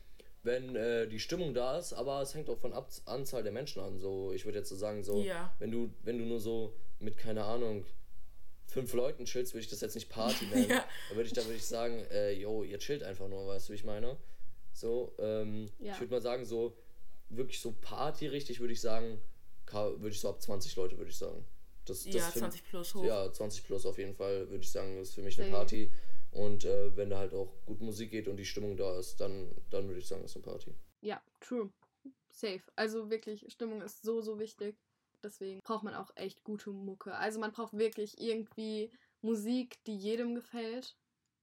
[0.44, 3.82] wenn äh, die Stimmung da ist, aber es hängt auch von Ab Anzahl der Menschen
[3.82, 3.98] an.
[3.98, 5.52] So, ich würde jetzt so sagen, so, Ja.
[5.58, 7.84] wenn du, wenn du nur so mit, keine Ahnung,
[8.66, 10.68] fünf Leuten chillst, würde ich das jetzt nicht Party nennen.
[10.68, 10.84] Ja.
[11.10, 13.72] Da würde ich, da würde ich sagen, äh, yo, ihr chillt einfach nur, weißt du,
[13.72, 14.16] wie ich meine?
[14.72, 15.94] So, ähm, Ja.
[15.94, 16.76] ich würde mal sagen, so,
[17.28, 19.20] wirklich so Party richtig, würde ich sagen,
[19.72, 21.44] würde ich so ab 20 Leute, würde ich sagen.
[21.86, 23.04] Das, das Ja, find- 20 plus hoch.
[23.04, 25.50] ja, 20 plus auf jeden Fall, würde ich sagen, ist für mich eine.
[25.50, 25.90] Party.
[26.32, 29.54] Und äh, wenn da halt auch gut Musik geht und die Stimmung da ist, dann,
[29.70, 30.74] dann würde ich sagen, ist eine Party.
[31.00, 31.70] Ja, true.
[32.28, 32.60] Safe.
[32.74, 34.76] Also wirklich, Stimmung ist so, so wichtig.
[35.26, 37.14] Deswegen braucht man auch echt gute Mucke.
[37.16, 40.96] Also man braucht wirklich irgendwie Musik, die jedem gefällt.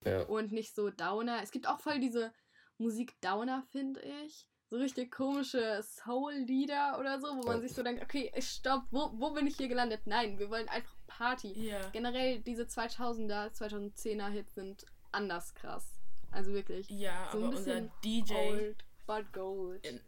[0.06, 0.24] Ja.
[0.24, 1.42] Und nicht so Downer.
[1.44, 2.34] Es gibt auch voll diese
[2.78, 4.48] Musik-Downer, finde ich.
[4.70, 7.62] So richtig komische Soul-Lieder oder so, wo man Ja.
[7.62, 10.02] sich so denkt, okay, stopp, wo, wo bin ich hier gelandet?
[10.06, 11.54] Nein, wir wollen einfach Party.
[11.68, 11.90] Ja.
[11.92, 16.00] Generell diese 2000er, 2010er Hits sind anders krass.
[16.32, 16.90] Also wirklich.
[16.90, 20.02] Ja, So ein aber unser bisschen DJ, Old, but gold.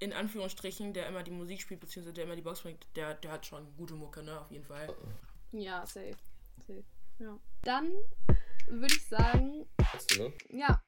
[0.00, 3.32] In, Anführungsstrichen, der immer die Musik spielt, beziehungsweise der immer die Box bringt, der, der
[3.32, 4.88] hat schon gute Mucke, ne, auf jeden Fall.
[5.52, 6.16] Ja, safe.
[6.66, 6.84] Safe.
[7.18, 7.38] Ja.
[7.62, 7.92] Dann
[8.66, 10.32] würde ich sagen, Weißt du, ne?
[10.48, 10.82] ja.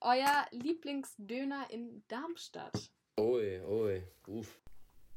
[0.00, 2.90] Euer Lieblingsdöner in Darmstadt.
[3.18, 4.60] Ui, ui, uff.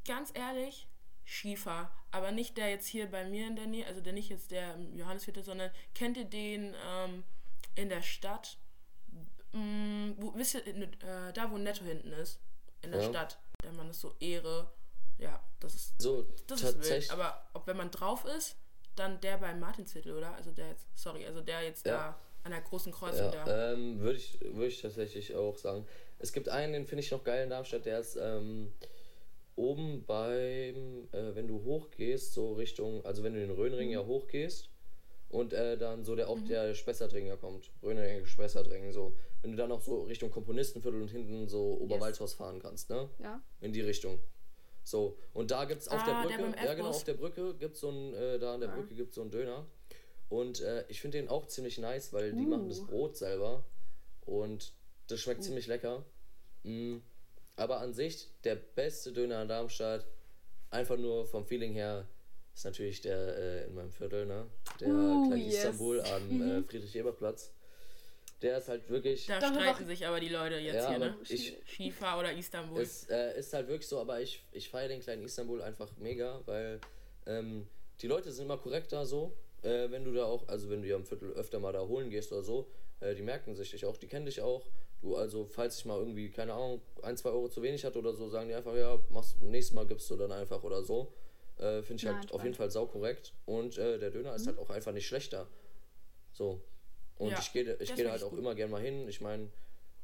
[0.05, 0.87] Ganz ehrlich,
[1.31, 1.89] Schiefer.
[2.11, 4.73] Aber nicht der jetzt hier bei mir in der Nähe, also der nicht jetzt der
[4.75, 7.23] im Johannesviertel, sondern kennt ihr den ähm,
[7.75, 8.57] in der Stadt?
[9.53, 12.39] Mm, wo, wisst ihr, äh, da wo Netto hinten ist,
[12.81, 13.09] in der Ja.
[13.09, 13.39] Stadt.
[13.63, 14.71] Der Mann ist so Ehre.
[15.19, 17.11] Ja, das ist, So, das ist wild.
[17.11, 18.55] Aber ob wenn man drauf ist,
[18.95, 20.33] dann der beim Martinsviertel, oder?
[20.35, 21.97] Also der jetzt, sorry, also der jetzt Ja.
[21.97, 23.73] da an der großen Kreuzung Ja, da.
[23.73, 25.87] ähm, würde ich, würd ich tatsächlich auch sagen.
[26.19, 28.73] Es gibt einen, den finde ich noch geil in Darmstadt, der ist ähm,
[29.55, 33.93] oben beim, äh, wenn du hochgehst, so Richtung, also wenn du den Rhönring Mhm.
[33.93, 34.69] ja hochgehst
[35.29, 37.71] und äh, dann so der auch der Spessardring ja kommt.
[37.83, 39.15] Rhönring, Spessardring, so.
[39.41, 43.09] Wenn du dann auch so Richtung Komponistenviertel und hinten so Oberwaldhaus fahren kannst, ne?
[43.19, 43.41] Ja.
[43.61, 44.19] In die Richtung.
[44.83, 47.13] So, und da gibt es auf Ah, der der Brücke, beim ja genau, auf der
[47.13, 48.75] Brücke gibt es so ein, äh, da an der Ja.
[48.75, 49.65] Brücke gibt es so einen Döner.
[50.29, 52.49] Und äh, ich finde den auch ziemlich nice, weil die Uh.
[52.49, 53.63] machen das Brot selber.
[54.25, 54.73] Und
[55.07, 56.05] Das schmeckt ziemlich lecker.
[56.63, 56.97] Mm,
[57.55, 60.05] aber an sich, der beste Döner in Darmstadt,
[60.69, 62.07] einfach nur vom Feeling her,
[62.53, 64.47] ist natürlich der äh, in meinem Viertel, ne?
[64.79, 65.55] Der Uh, kleine yes.
[65.57, 67.51] Istanbul am äh, Friedrich-Eber-Platz.
[68.41, 69.27] Der ist halt wirklich.
[69.27, 71.15] Da streiten sich aber die Leute jetzt Ja, hier, ne?
[71.29, 72.81] ich- Shifa oder Istanbul.
[72.81, 76.41] Es äh, ist halt wirklich so, aber ich, ich feiere den kleinen Istanbul einfach mega,
[76.47, 76.81] weil
[77.27, 77.67] ähm,
[78.01, 79.33] die Leute sind immer korrekter so.
[79.61, 82.09] Äh, wenn du da auch, also wenn du ja im Viertel öfter mal da holen
[82.09, 82.67] gehst oder so,
[82.99, 84.65] äh, die merken sich dich auch, die kennen dich auch.
[85.01, 88.13] Du, also, falls ich mal irgendwie, keine Ahnung, ein, zwei Euro zu wenig hatte oder
[88.13, 91.11] so, sagen die einfach, ja, machst, nächstes Mal gibst du dann einfach oder so.
[91.57, 93.33] Äh, Finde ich Na, halt auf jeden Fall saukorrekt.
[93.45, 95.47] Und äh, der Döner ist halt auch einfach nicht schlechter.
[96.33, 96.61] So.
[97.17, 98.39] Und Ja, ich gehe ich da halt auch gut.
[98.39, 99.07] immer gern mal hin.
[99.09, 99.49] Ich meine,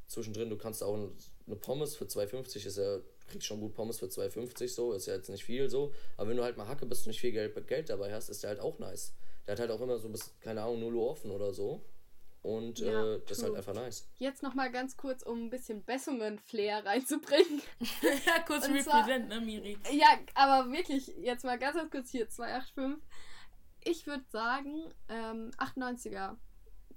[0.06, 3.98] zwischendrin, du kannst auch ein- eine Pommes für 2,50 ist ja, kriegst schon gut Pommes
[3.98, 5.92] für 2,50 so, ist ja jetzt nicht viel so.
[6.16, 8.42] Aber wenn du halt mal Hacke bist und nicht viel Geld, Geld dabei hast, ist
[8.42, 9.14] der halt auch nice.
[9.46, 11.82] Der hat halt auch immer so bis, keine Ahnung, 0 Uhr offen oder so.
[12.48, 14.08] Und Ja, äh, das ist halt einfach nice.
[14.16, 17.60] Jetzt nochmal ganz kurz, um ein bisschen Bessungen-Flair reinzubringen.
[18.26, 19.76] ja, kurz Und zwar- represent, ne, Miri?
[19.92, 23.02] Ja, aber wirklich, jetzt mal ganz, ganz kurz hier, 285.
[23.84, 26.36] Ich würde sagen, ähm, 98er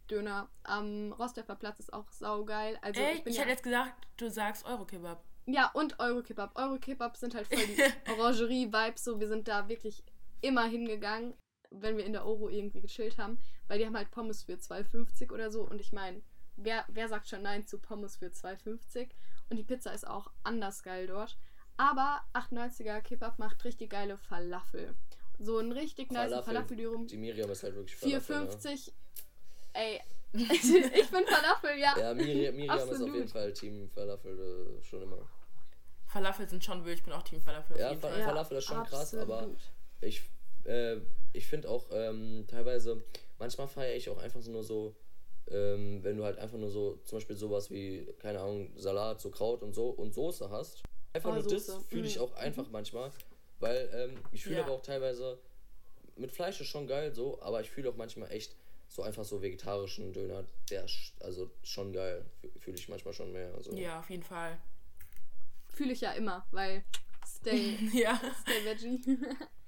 [0.10, 2.78] Döner am Rosteffer Platz ist auch saugeil.
[2.82, 5.24] Also Ey, ich ich, ja, hätte jetzt gesagt, du sagst Eurokebab.
[5.45, 6.58] ja, und Eurokebab.
[6.58, 7.78] Eurokebab sind halt voll die
[8.12, 10.04] Orangerie-Vibes, so wir sind da wirklich
[10.41, 11.34] immer hingegangen,
[11.72, 15.32] wenn wir in der Euro irgendwie gechillt haben, weil die haben halt Pommes für 2,50
[15.32, 16.22] oder so und ich meine,
[16.57, 19.09] wer, wer sagt schon nein zu Pommes für 2,50
[19.49, 21.38] und die Pizza ist auch anders geil dort.
[21.78, 24.93] Aber 98er Kebab macht richtig geile Falafel.
[25.39, 26.53] So ein richtig nice Falafel.
[26.53, 28.91] Falafel, die rum Die Miriam ist halt wirklich Falafel, 4,50.
[29.74, 29.99] Ey,
[30.34, 31.97] ich bin Falafel, ja.
[31.97, 33.15] Ja, ja Miri, Miriam ist auf Absolut.
[33.15, 35.28] jeden Fall Team Falafel äh, schon immer.
[36.05, 38.19] Falafel sind schon wild, ich bin auch Team Falafel Ja, jeden Fa- Fall.
[38.19, 39.59] Ja, Falafel ist schon krass, aber absolut.
[40.01, 40.22] ich,
[40.65, 40.97] äh,
[41.34, 43.03] ich finde auch ähm, teilweise,
[43.39, 44.95] manchmal feiere ich auch einfach nur so,
[45.49, 49.29] ähm, wenn du halt einfach nur so, zum Beispiel sowas wie, keine Ahnung, Salat, so
[49.32, 50.84] Kraut und so und Soße hast.
[51.13, 51.82] Einfach Oh, nur das Soße.
[51.89, 52.23] fühle ich Mhm.
[52.23, 53.11] auch einfach manchmal,
[53.59, 54.63] weil ähm, ich fühle Ja.
[54.63, 55.39] aber auch teilweise,
[56.15, 58.55] mit Fleisch ist schon geil so, aber ich fühle auch manchmal echt
[58.88, 62.25] so einfach so vegetarischen Döner, der ist also schon geil,
[62.59, 63.51] fühle ich manchmal schon mehr.
[63.61, 63.71] So.
[63.73, 64.57] Ja, auf jeden Fall.
[65.73, 66.84] Fühle ich ja immer, weil
[67.25, 68.19] stay, Ja.
[68.41, 69.01] stay veggie.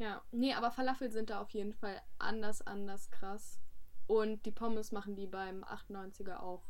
[0.00, 3.60] ja, nee, aber Falafel sind da auf jeden Fall anders, anders krass.
[4.06, 6.64] Und die Pommes machen die beim 98er auch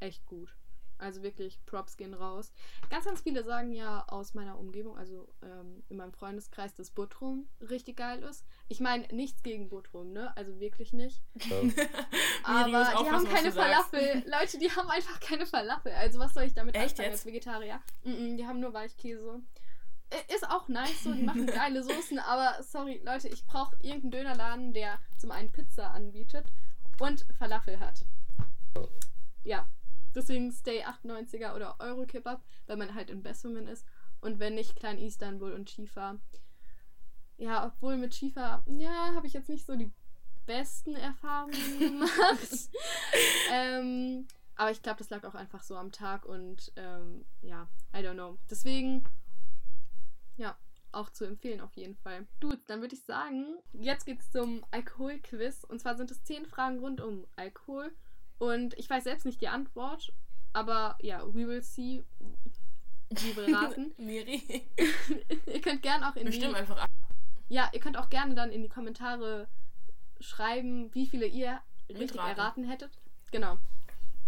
[0.00, 0.54] echt gut.
[0.98, 2.52] Also wirklich, Props gehen raus.
[2.90, 7.48] Ganz, ganz viele sagen ja aus meiner Umgebung, also ähm, in meinem Freundeskreis, dass Butrum
[7.60, 8.44] richtig geil ist.
[8.68, 10.36] Ich meine, nichts gegen Butrum, ne?
[10.36, 11.22] Also wirklich nicht.
[11.34, 11.56] Ja.
[12.44, 13.52] Aber die haben keine.
[13.52, 14.24] Falafel.
[14.26, 15.92] Leute, die haben einfach keine Falafel.
[15.92, 17.20] Also was soll ich damit Echt anfangen jetzt?
[17.20, 17.80] als Vegetarier?
[18.04, 19.40] Mm -mm, die haben nur Weichkäse.
[20.12, 24.10] Äh, Ist auch nice so, die machen geile Soßen, aber sorry, Leute, ich brauche irgendeinen
[24.10, 26.52] Dönerladen, der zum einen Pizza anbietet
[27.00, 28.04] und Falafel hat.
[29.44, 29.66] Ja,
[30.14, 33.86] deswegen Stay 98er oder Eurokebab, weil man halt in Bessungen ist.
[34.20, 36.16] Und wenn nicht, Klein Istanbul und Chifa.
[37.38, 39.90] Ja, obwohl mit Chifa, ja, habe ich jetzt nicht so die
[40.46, 42.70] besten Erfahrungen gemacht.
[43.50, 47.98] ähm, aber ich glaube, das lag auch einfach so am Tag und ähm, ja, I
[47.98, 48.38] don't know.
[48.50, 49.04] Deswegen,
[50.42, 50.56] ja,
[50.90, 52.26] auch zu empfehlen auf jeden Fall.
[52.40, 55.64] Dude, dann würde ich sagen, jetzt geht's zum Alkoholquiz.
[55.64, 57.92] Und zwar sind es zehn Fragen rund um Alkohol.
[58.38, 60.12] Und ich weiß selbst nicht die Antwort,
[60.52, 62.04] aber ja, we will see.
[63.10, 63.94] Wie wir raten.
[63.98, 64.42] Miri.
[65.46, 66.90] ihr könnt gerne auch in Wir die einfach ab.
[67.48, 69.48] ja, ihr könnt auch gerne dann in die Kommentare
[70.20, 72.90] schreiben, wie viele ihr richtig erraten hättet.
[73.30, 73.58] Genau.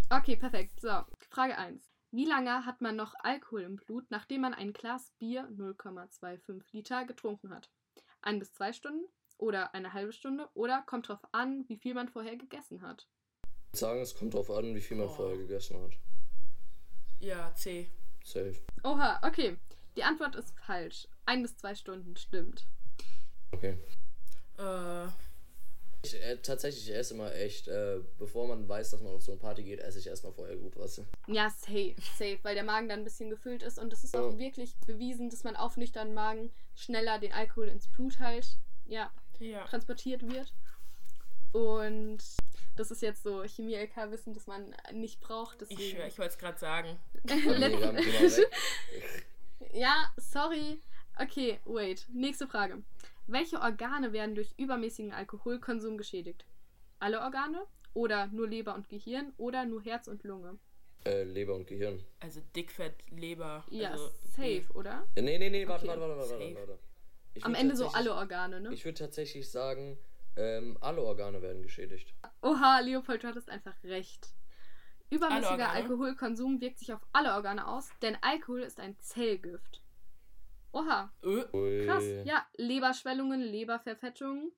[0.09, 0.79] Okay, perfekt.
[0.79, 1.94] So, Frage 1.
[2.15, 7.03] Wie lange hat man noch Alkohol im Blut, nachdem man ein Glas Bier 0,25 Liter
[7.03, 7.69] getrunken hat?
[8.21, 9.03] Ein bis zwei Stunden
[9.37, 13.09] oder eine halbe Stunde oder kommt drauf an, wie viel man vorher gegessen hat?
[13.43, 15.13] Ich würde sagen, es kommt drauf an, wie viel man Oh.
[15.13, 15.91] vorher gegessen hat.
[17.19, 17.91] Ja, C.
[18.23, 18.55] Safe.
[18.85, 19.57] Oha, okay.
[19.97, 21.09] Die Antwort ist falsch.
[21.25, 22.65] Ein bis zwei Stunden stimmt.
[23.51, 23.77] Okay.
[24.57, 25.07] Äh,
[26.13, 29.31] Ich, äh, tatsächlich, ich esse immer echt, äh, bevor man weiß, dass man auf so
[29.31, 31.01] eine Party geht, esse ich erstmal vorher gut was.
[31.27, 34.31] Ja, safe, safe, weil der Magen dann ein bisschen gefüllt ist und es ist auch
[34.33, 34.37] Ja.
[34.37, 38.45] wirklich bewiesen, dass man auf nüchternen Magen schneller den Alkohol ins Blut halt,
[38.85, 39.65] ja, ja.
[39.65, 40.53] transportiert wird.
[41.51, 42.19] Und
[42.75, 45.95] das ist jetzt so Chemie-LK-Wissen, das man nicht braucht, Ich deswegen.
[45.97, 46.99] schwör, ich wollte es gerade sagen.
[47.23, 48.47] Mal weg.
[49.73, 50.79] ja, sorry.
[51.17, 52.05] Okay, wait.
[52.13, 52.83] Nächste Frage.
[53.27, 56.45] Welche Organe werden durch übermäßigen Alkoholkonsum geschädigt?
[56.99, 57.65] Alle Organe?
[57.93, 59.33] Oder nur Leber und Gehirn?
[59.37, 60.59] Oder nur Herz und Lunge?
[61.05, 62.03] Äh, Leber und Gehirn.
[62.19, 63.63] Also Dickfett, Leber.
[63.69, 65.07] Ja, also, safe, oder?
[65.15, 65.99] Äh, nee, nee, nee, warte, Okay.
[65.99, 66.79] warte, warte, warte, warte.
[67.41, 68.73] Am Ende so alle Organe, ne?
[68.73, 69.97] Ich würde tatsächlich sagen,
[70.35, 72.13] ähm, alle Organe werden geschädigt.
[72.41, 74.29] Oha, Leopold, du hattest einfach recht.
[75.09, 75.69] Übermäßiger?
[75.69, 79.81] Alkoholkonsum wirkt sich auf alle Organe aus, denn Alkohol ist ein Zellgift.
[80.75, 81.85] Oha, Ö, Ui.
[81.85, 82.03] krass.
[82.25, 84.51] Ja, Leberschwellungen, Leberverfettungen.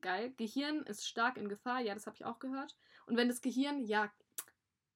[0.00, 0.34] Geil.
[0.36, 1.80] Gehirn ist stark in Gefahr.
[1.80, 2.76] Ja, das habe ich auch gehört.
[3.06, 4.12] Und wenn das Gehirn, ja,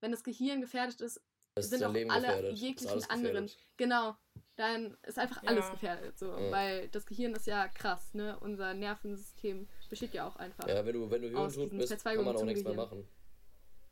[0.01, 1.23] wenn das Gehirn gefährdet ist,
[1.55, 2.59] Das ist sind auch Leben alle gefährdet.
[2.59, 3.51] Jeglichen anderen.
[3.79, 4.17] Genau.
[4.57, 5.49] Dann ist einfach Ja.
[5.51, 6.19] alles gefährdet.
[6.19, 6.27] So.
[6.37, 6.51] Ja.
[6.51, 8.39] Weil das Gehirn ist ja krass, ne?
[8.41, 10.69] Unser Nervensystem besteht ja auch einfach.
[10.69, 12.77] Ja, wenn du, wenn du Hirntod bist, kann man auch nichts mehr Gehirn.
[12.91, 13.09] machen.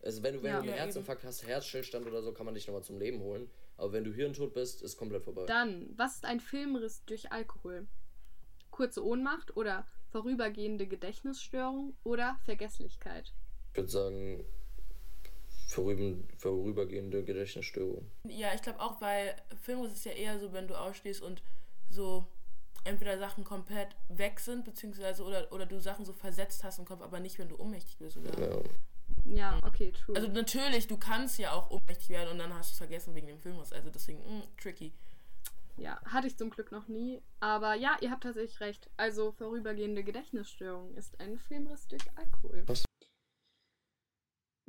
[0.03, 0.57] Also wenn du, wenn Ja.
[0.61, 3.51] du einen Herzinfarkt hast, Herzstillstand oder so, kann man dich nochmal zum Leben holen.
[3.77, 5.45] Aber wenn du hirntot bist, ist komplett vorbei.
[5.47, 7.87] Dann, was ist ein Filmriss durch Alkohol?
[8.70, 13.33] Kurze Ohnmacht oder vorübergehende Gedächtnisstörung oder Vergesslichkeit?
[13.72, 14.45] Ich würde sagen,
[15.68, 18.11] vorüben, vorübergehende Gedächtnisstörung.
[18.24, 21.43] Ja, ich glaube auch, weil Filmriss ist ja eher so, wenn du ausstehst und
[21.91, 22.27] so
[22.85, 27.03] entweder Sachen komplett weg sind, beziehungsweise oder, oder du Sachen so versetzt hast im Kopf,
[27.03, 28.16] aber nicht, wenn du ohnmächtig bist.
[28.16, 28.39] Oder?
[28.41, 28.62] Ja.
[29.29, 30.14] Ja, okay, true.
[30.16, 33.27] Also natürlich, du kannst ja auch ohnmächtig werden und dann hast du es vergessen wegen
[33.27, 33.72] dem Filmriss.
[33.72, 34.93] Also deswegen, mh, tricky.
[35.77, 37.22] ja, hatte ich zum Glück noch nie.
[37.41, 38.89] Aber ja, ihr habt tatsächlich recht.
[38.97, 42.62] Also vorübergehende Gedächtnisstörung ist ein Filmriss durch Alkohol.
[42.66, 42.85] Was?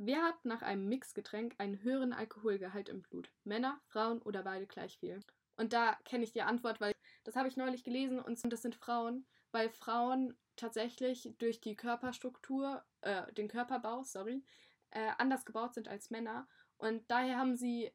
[0.00, 3.32] Wer hat nach einem Mixgetränk einen höheren Alkoholgehalt im Blut?
[3.44, 5.20] Männer, Frauen oder beide gleich viel?
[5.56, 6.94] Und da kenne ich die Antwort, weil
[7.24, 12.82] das habe ich neulich gelesen und das sind Frauen, weil Frauen tatsächlich durch die Körperstruktur,
[13.02, 14.42] äh, den Körperbau, sorry,
[14.90, 16.46] äh, anders gebaut sind als Männer.
[16.76, 17.90] Und daher haben sie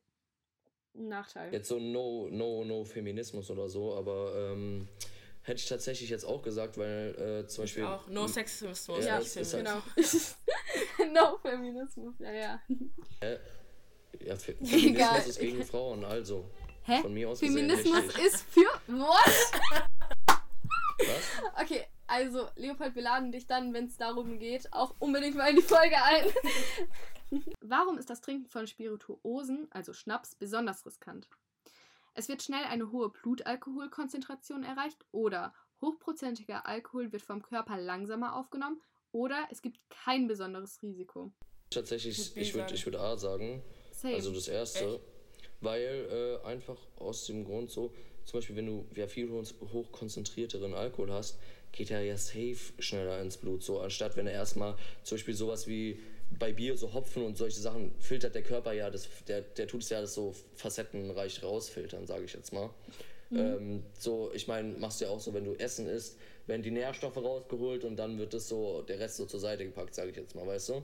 [0.96, 1.54] einen Nachteil.
[1.54, 4.88] Jetzt so no, no, no Feminismus oder so, aber ähm,
[5.42, 7.86] hätte ich tatsächlich jetzt auch gesagt, weil äh, zum Ich Beispiel.
[7.86, 8.08] auch.
[8.08, 8.88] No Sexismus.
[8.88, 9.82] Ja, Ja, es ist halt- genau.
[11.14, 12.62] no Feminismus, ja, ja.
[14.24, 14.70] Ja, Fe Egal.
[14.70, 16.50] Feminismus ist gegen Frauen, also.
[16.86, 17.02] Hä?
[17.02, 18.26] Von mir aus gesehen Feminismus richtig.
[18.26, 18.68] ist für.
[18.88, 19.24] What?
[21.00, 21.62] Was?
[21.62, 25.58] Okay, also, Leopold, wir laden dich dann, wenn es darum geht, auch unbedingt mal in
[25.58, 26.26] die Folge ein.
[27.62, 31.28] Warum ist das Trinken von Spirituosen, also Schnaps, besonders riskant?
[32.14, 38.82] Es wird schnell eine hohe Blutalkoholkonzentration erreicht oder hochprozentiger Alkohol wird vom Körper langsamer aufgenommen
[39.12, 41.32] oder es gibt kein besonderes Risiko.
[41.72, 43.64] Tatsächlich, ich würde ich würd A sagen.
[43.92, 44.14] Same.
[44.16, 44.86] Also das erste.
[44.96, 45.02] Echt?
[45.62, 47.94] Weil äh, einfach aus dem Grund so,
[48.26, 51.40] zum Beispiel, wenn du ja viel hoch- hochkonzentrierteren Alkohol hast,
[51.74, 53.62] geht er ja safe schneller ins Blut.
[53.64, 56.00] So, anstatt wenn er erstmal zum Beispiel sowas wie
[56.40, 59.82] bei Bier, so Hopfen und solche Sachen, filtert der Körper ja, das, der, der tut
[59.84, 62.70] es ja das so facettenreich rausfiltern, sage ich jetzt mal.
[63.36, 66.70] Ähm, so, ich meine, machst du ja auch so, wenn du Essen isst, werden die
[66.72, 70.16] Nährstoffe rausgeholt und dann wird das so, der Rest so zur Seite gepackt, sage ich
[70.16, 70.84] jetzt mal, weißt du?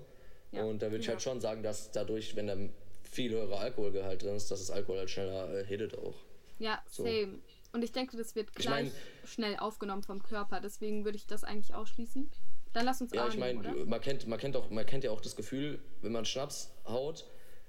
[0.51, 0.63] Ja.
[0.63, 1.11] Und da würde ich Ja.
[1.13, 2.57] halt schon sagen, dass dadurch, wenn da
[3.03, 6.15] viel höherer Alkoholgehalt drin ist, dass das Alkohol halt schneller äh, hittet auch.
[6.57, 7.03] Ja, So.
[7.03, 7.39] same.
[7.71, 10.59] Und ich denke, das wird Ich gleich mein- schnell aufgenommen vom Körper.
[10.59, 12.29] Deswegen würde ich das eigentlich ausschließen.
[12.73, 15.11] Dann lass uns Ja, A ich meine, man kennt, man, kennt auch, man kennt ja
[15.11, 17.25] auch das Gefühl, wenn man Schnaps haut,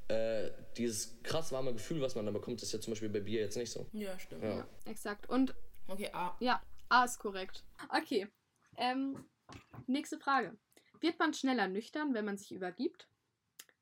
[0.09, 3.41] äh, dieses krass warme Gefühl, was man dann bekommt, ist ja zum Beispiel bei Bier
[3.41, 3.87] jetzt nicht so.
[3.93, 4.43] Ja, stimmt.
[4.43, 4.57] Ja.
[4.59, 5.29] Ja, exakt.
[5.29, 5.55] Und
[5.89, 6.37] Okay, A.
[6.41, 7.65] ja, A ist korrekt.
[7.91, 8.29] Okay.
[8.77, 9.25] Ähm,
[9.87, 10.57] nächste Frage.
[11.01, 13.09] Wird man schneller nüchtern, wenn man sich übergibt?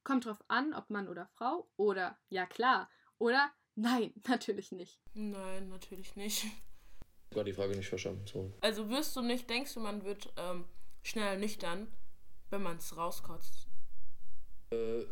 [0.04, 1.68] Kommt drauf an, ob Mann oder Frau.
[1.76, 2.88] Oder ja klar.
[3.18, 4.98] Oder nein, natürlich nicht.
[5.14, 6.44] Nein, natürlich nicht.
[7.30, 8.24] Ich habe die Frage nicht verstanden.
[8.26, 8.52] So.
[8.60, 10.64] Also wirst du nicht, denkst du, man wird ähm,
[11.02, 11.88] schneller nüchtern,
[12.50, 13.68] wenn man es rauskotzt?
[14.70, 15.04] Äh,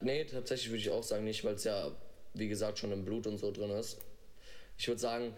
[0.00, 1.90] nee, tatsächlich würde ich auch sagen nicht, weil es ja,
[2.34, 3.98] wie gesagt, schon im Blut und so drin ist.
[4.76, 5.34] Ich würde sagen,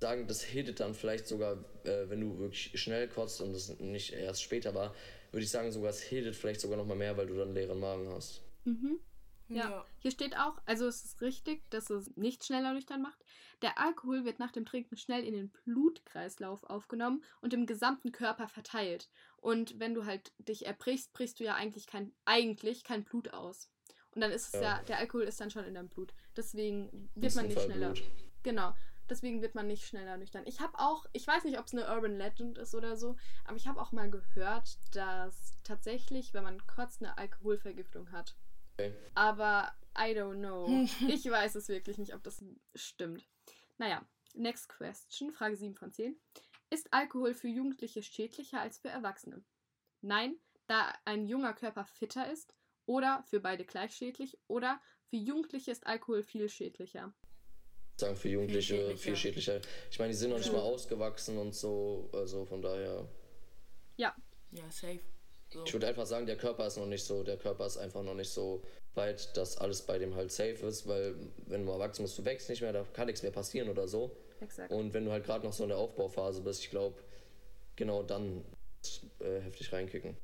[0.00, 4.12] sagen, das hittet dann vielleicht sogar, äh, wenn du wirklich schnell kotzt und das nicht
[4.12, 4.94] erst später war,
[5.30, 7.78] würde ich sagen, sogar es hittet vielleicht sogar noch mal mehr, weil du dann leeren
[7.78, 8.42] Magen hast.
[8.64, 8.98] Mhm.
[9.56, 9.84] Ja.
[9.98, 13.24] Hier steht auch, also es ist richtig, dass es nicht schneller nüchtern macht.
[13.62, 18.48] Der Alkohol wird nach dem Trinken schnell in den Blutkreislauf aufgenommen und im gesamten Körper
[18.48, 19.10] verteilt.
[19.36, 23.70] Und wenn du halt dich erbrichst, brichst du ja eigentlich kein, eigentlich kein Blut aus.
[24.14, 24.62] Und dann ist es ja.
[24.62, 24.82] Ja.
[24.82, 26.14] der Alkohol ist dann schon in deinem Blut.
[26.36, 27.92] Deswegen wird man nicht schneller.
[27.92, 28.10] Blut.
[28.42, 28.74] Genau.
[29.08, 30.44] Deswegen wird man nicht schneller nüchtern.
[30.46, 33.56] Ich habe auch, ich weiß nicht, ob es eine Urban Legend ist oder so, aber
[33.56, 38.36] ich habe auch mal gehört, dass tatsächlich, wenn man kotzt, eine Alkoholvergiftung hat.
[38.88, 38.94] Okay.
[39.14, 40.66] Aber I don't know.
[41.08, 42.42] Ich weiß es wirklich nicht, ob das
[42.74, 43.26] stimmt.
[43.78, 46.16] Naja, next question, Frage 7 von 10.
[46.70, 49.42] Ist Alkohol für Jugendliche schädlicher als für Erwachsene?
[50.02, 52.54] Nein, da ein junger Körper fitter ist.
[52.86, 54.38] Oder für beide gleich schädlich.
[54.48, 57.12] Oder für Jugendliche ist Alkohol viel schädlicher.
[57.96, 58.96] sagen für Jugendliche schädlicher.
[58.98, 59.60] viel schädlicher.
[59.90, 60.54] Ich meine, die sind noch nicht Ja.
[60.54, 63.06] mal ausgewachsen und so, also von daher.
[63.96, 64.14] Ja,
[64.52, 65.00] Ja, safe.
[65.52, 65.64] So.
[65.64, 68.14] Ich würde einfach sagen, der Körper ist noch nicht so, der Körper ist einfach noch
[68.14, 68.62] nicht so
[68.94, 72.48] weit, dass alles bei dem halt safe ist, weil wenn du erwachsen bist, du wächst
[72.48, 74.16] nicht mehr, da kann nichts mehr passieren oder so.
[74.40, 74.72] exakt.
[74.72, 76.96] Und wenn du halt gerade noch so in der Aufbauphase bist, ich glaube,
[77.76, 78.44] genau dann
[79.18, 80.16] äh, heftig reinkicken.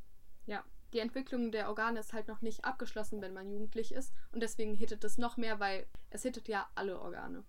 [0.47, 4.13] Ja, die Entwicklung der Organe ist halt noch nicht abgeschlossen, wenn man jugendlich ist.
[4.33, 7.45] Und deswegen hittet es noch mehr, weil es hittet ja alle Organe.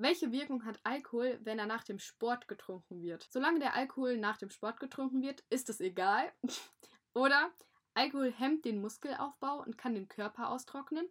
[0.00, 3.26] Welche Wirkung hat Alkohol, wenn er nach dem Sport getrunken wird?
[3.30, 6.32] Solange der Alkohol nach dem Sport getrunken wird, ist es egal.
[7.14, 7.50] Oder
[7.94, 11.08] Alkohol hemmt den Muskelaufbau und kann den Körper austrocknen.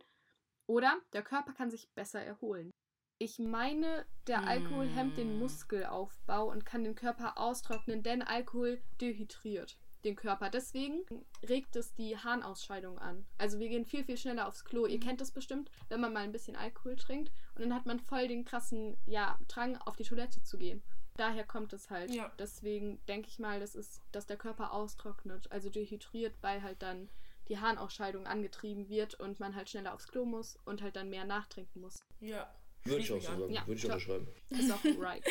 [0.68, 2.72] Oder der Körper kann sich besser erholen.
[3.20, 5.40] Ich meine, der Alkohol hemmt den Mm.
[5.40, 10.50] Muskelaufbau und kann den Körper austrocknen, denn Alkohol dehydriert den Körper.
[10.50, 11.06] Deswegen
[11.48, 13.26] regt es die Harnausscheidung an.
[13.38, 14.86] Also wir gehen viel, viel schneller aufs Klo.
[14.86, 18.00] Ihr kennt das bestimmt, wenn man mal ein bisschen Alkohol trinkt und dann hat man
[18.00, 20.84] voll den krassen, ja, Drang, auf die Toilette zu gehen.
[21.16, 22.12] Daher kommt es halt.
[22.12, 22.32] Ja.
[22.38, 27.10] Deswegen denke ich mal, das ist, dass der Körper austrocknet, also dehydriert, weil halt dann
[27.50, 31.26] die Harnausscheidung angetrieben wird und man halt schneller aufs Klo muss und halt dann mehr
[31.26, 32.04] nachtrinken muss.
[32.20, 32.54] Ja.
[32.84, 33.52] Würde ich auch so sagen.
[33.52, 33.96] Ja, Würde ich klar.
[33.96, 34.28] unterschreiben.
[34.50, 35.24] Ist auch right.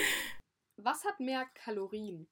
[0.77, 2.27] Was hat mehr Kalorien?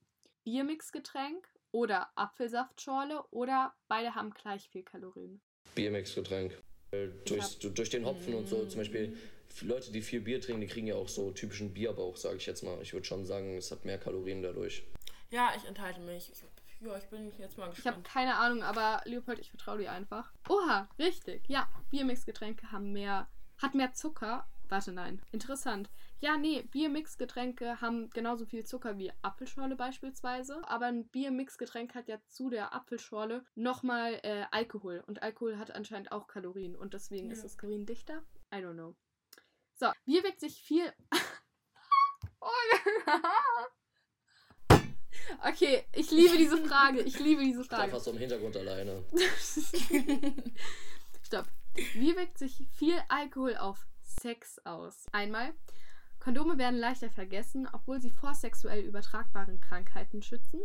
[0.44, 5.40] Biermixgetränk oder Apfelsaftschorle oder beide haben gleich viel Kalorien?
[5.74, 6.56] BMX-Getränk.
[6.92, 9.16] Weil Durch, du- durch den Hopfen und so, zum Beispiel
[9.62, 12.62] Leute, die viel Bier trinken, die kriegen ja auch so typischen Bierbauch, sage ich jetzt
[12.62, 12.80] mal.
[12.80, 14.84] Ich würde schon sagen, es hat mehr Kalorien dadurch.
[15.30, 16.30] Ja, ich enthalte mich.
[16.30, 16.44] Ich,
[16.86, 18.04] ja, ich bin jetzt mal Ich habe gespannt.
[18.04, 20.32] keine Ahnung, aber Leopold, ich vertraue dir einfach.
[20.48, 21.42] Oha, richtig.
[21.48, 23.26] Ja, Biermixgetränke haben mehr,
[23.60, 24.46] hat mehr Zucker.
[24.68, 25.20] Warte, nein.
[25.32, 25.90] Interessant.
[26.24, 30.66] Ja, nee, Biermixgetränke haben genauso viel Zucker wie Apfelschorle beispielsweise.
[30.66, 35.04] Aber ein Biermixgetränk hat ja zu der Apfelschorle nochmal äh, Alkohol.
[35.06, 36.76] Und Alkohol hat anscheinend auch Kalorien.
[36.76, 37.44] Und deswegen ist Ja.
[37.44, 38.24] es kaloriendichter.
[38.50, 38.96] I don't know.
[39.74, 40.90] So, wie wirkt sich viel.
[45.46, 47.02] okay, ich liebe diese Frage.
[47.02, 47.90] Ich liebe diese Frage.
[47.90, 49.04] fast so im Hintergrund alleine.
[51.22, 51.48] Stopp.
[51.92, 55.04] Wie wirkt sich viel Alkohol auf Sex aus?
[55.12, 55.52] Einmal,
[56.24, 60.62] Kondome werden leichter vergessen, obwohl sie vor sexuell übertragbaren Krankheiten schützen.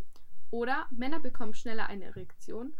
[0.52, 2.74] Oder Männer bekommen schneller eine Erektion.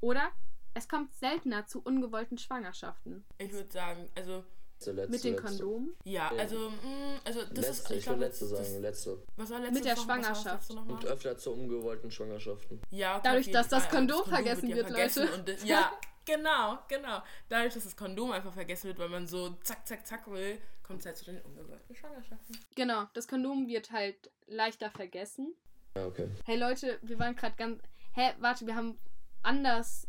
[0.00, 0.30] Oder
[0.72, 3.22] es kommt seltener zu ungewollten Schwangerschaften.
[3.38, 4.44] Ich würde sagen, also,
[4.84, 5.46] Letzte, letzte, Mit den letzte.
[5.46, 5.94] Kondomen.
[6.04, 6.40] ja, Ja.
[6.40, 7.88] also, mh, also das ist.
[7.90, 9.22] Letzte, ich glaub, will letzte das- sagen, letzte.
[9.36, 10.68] Was war letzte Mit der noch- das Schwangerschaft.
[10.74, 10.92] letzte?
[10.92, 12.80] Und öfter zu ungewollten Schwangerschaften.
[12.90, 15.32] Ja, okay, Dadurch, dass das Fall, aber Kondom vergessen ja wird, Leute.
[15.34, 15.92] Und, das- ja,
[16.24, 17.22] genau, genau.
[17.48, 21.00] Dadurch, dass das Kondom einfach vergessen wird, weil man so zack, zack, zack will, kommt
[21.00, 22.58] es halt zu den ungewollten Schwangerschaften.
[22.74, 25.54] Genau, das Kondom wird halt leichter vergessen.
[25.96, 26.28] Ja, okay.
[26.44, 27.82] Hey Leute, wir waren gerade ganz.
[28.14, 28.98] Hä, warte, wir haben
[29.42, 30.06] anders.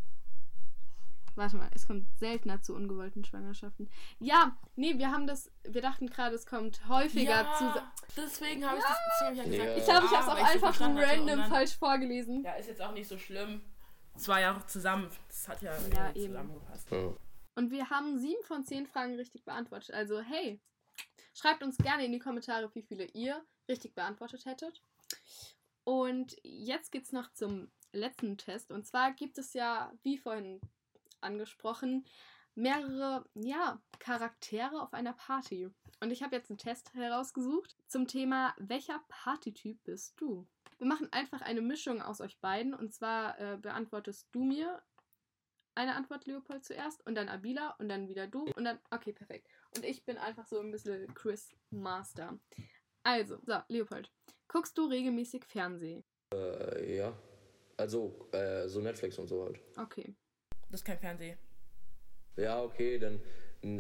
[1.36, 3.90] Warte mal, es kommt seltener zu ungewollten Schwangerschaften.
[4.20, 5.50] Ja, nee, wir haben das.
[5.64, 7.64] Wir dachten gerade, es kommt häufiger zu.
[7.64, 9.70] ja, deswegen habe ich das ziemlich ja gesagt.
[9.70, 9.78] Ja.
[9.78, 12.44] Ich glaube, ich habe es Ah, auch so einfach und random falsch vorgelesen.
[12.44, 13.62] Ja, ist jetzt auch nicht so schlimm.
[14.18, 15.10] Zwei Jahre zusammen.
[15.28, 16.92] Das hat ja, Ja, zusammengepasst.
[16.92, 17.14] Ja.
[17.56, 19.94] Und wir haben sieben von zehn Fragen richtig beantwortet.
[19.94, 20.60] Also, hey,
[21.34, 24.82] schreibt uns gerne in die Kommentare, wie viele ihr richtig beantwortet hättet.
[25.84, 28.72] Und jetzt geht's noch zum letzten Test.
[28.72, 30.62] Und zwar gibt es ja, wie vorhin
[31.22, 32.06] angesprochen,
[32.56, 35.70] mehrere, ja, Charaktere auf einer Party.
[36.00, 40.48] Und ich habe jetzt einen Test herausgesucht zum Thema, welcher Partytyp bist du?
[40.80, 42.74] Wir machen einfach eine Mischung aus euch beiden.
[42.74, 44.82] Und zwar äh, beantwortest du mir
[45.76, 48.80] eine Antwort, Leopold, zuerst und dann Abila und dann wieder du und dann.
[48.90, 49.48] Okay, perfekt.
[49.76, 52.40] Und ich bin einfach so ein bisschen Chris Master.
[53.04, 54.12] Also, so, Leopold.
[54.48, 56.04] Guckst du regelmäßig Fernsehen?
[56.34, 57.14] Äh, ja.
[57.78, 59.60] Also, äh, so Netflix und so halt.
[59.78, 60.16] Okay.
[60.72, 61.38] Das ist kein Fernsehen.
[62.38, 63.22] Ja, okay, dann.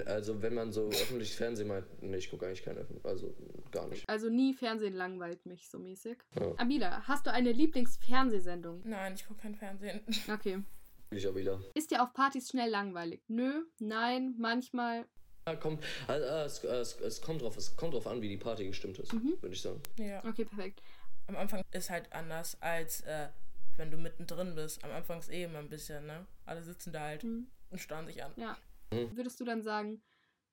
[0.05, 3.36] Also, wenn man so öffentliches Fernsehen meint, nee, ich gucke eigentlich kein Öffentlich, also
[3.71, 4.07] gar nicht.
[4.09, 6.17] Also nie Fernsehen langweilt mich so mäßig.
[6.39, 6.53] Ja.
[6.57, 8.81] Abila, hast du eine Lieblingsfernsehsendung?
[8.86, 10.01] Nein, ich gucke kein Fernsehen.
[10.31, 10.63] Okay.
[11.11, 11.61] Ich auch wieder.
[11.75, 13.21] Ist dir auf Partys schnell langweilig?
[13.27, 15.05] Nö, nein, manchmal.
[15.47, 18.38] Ja, kommt, also, äh, es, es, es, kommt drauf, es kommt drauf an, wie die
[18.38, 19.38] Party gestimmt ist, Mhm.
[19.41, 19.81] würde ich sagen.
[19.97, 20.23] ja.
[20.25, 20.81] Okay, perfekt.
[21.27, 23.27] Am Anfang ist halt anders, als äh,
[23.75, 24.84] wenn du mittendrin bist.
[24.84, 26.25] Am Anfang ist eh immer ein bisschen, ne?
[26.45, 27.47] Alle sitzen da halt Mhm.
[27.69, 28.31] und starren sich an.
[28.38, 28.57] Ja.
[28.94, 29.18] Mhm.
[29.18, 30.04] Würdest du dann sagen,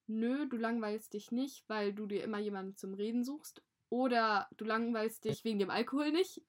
[0.06, 3.62] nö, du langweilst dich nicht, weil du dir immer jemanden zum Reden suchst?
[3.88, 6.42] Oder du langweilst dich wegen dem Alkohol nicht?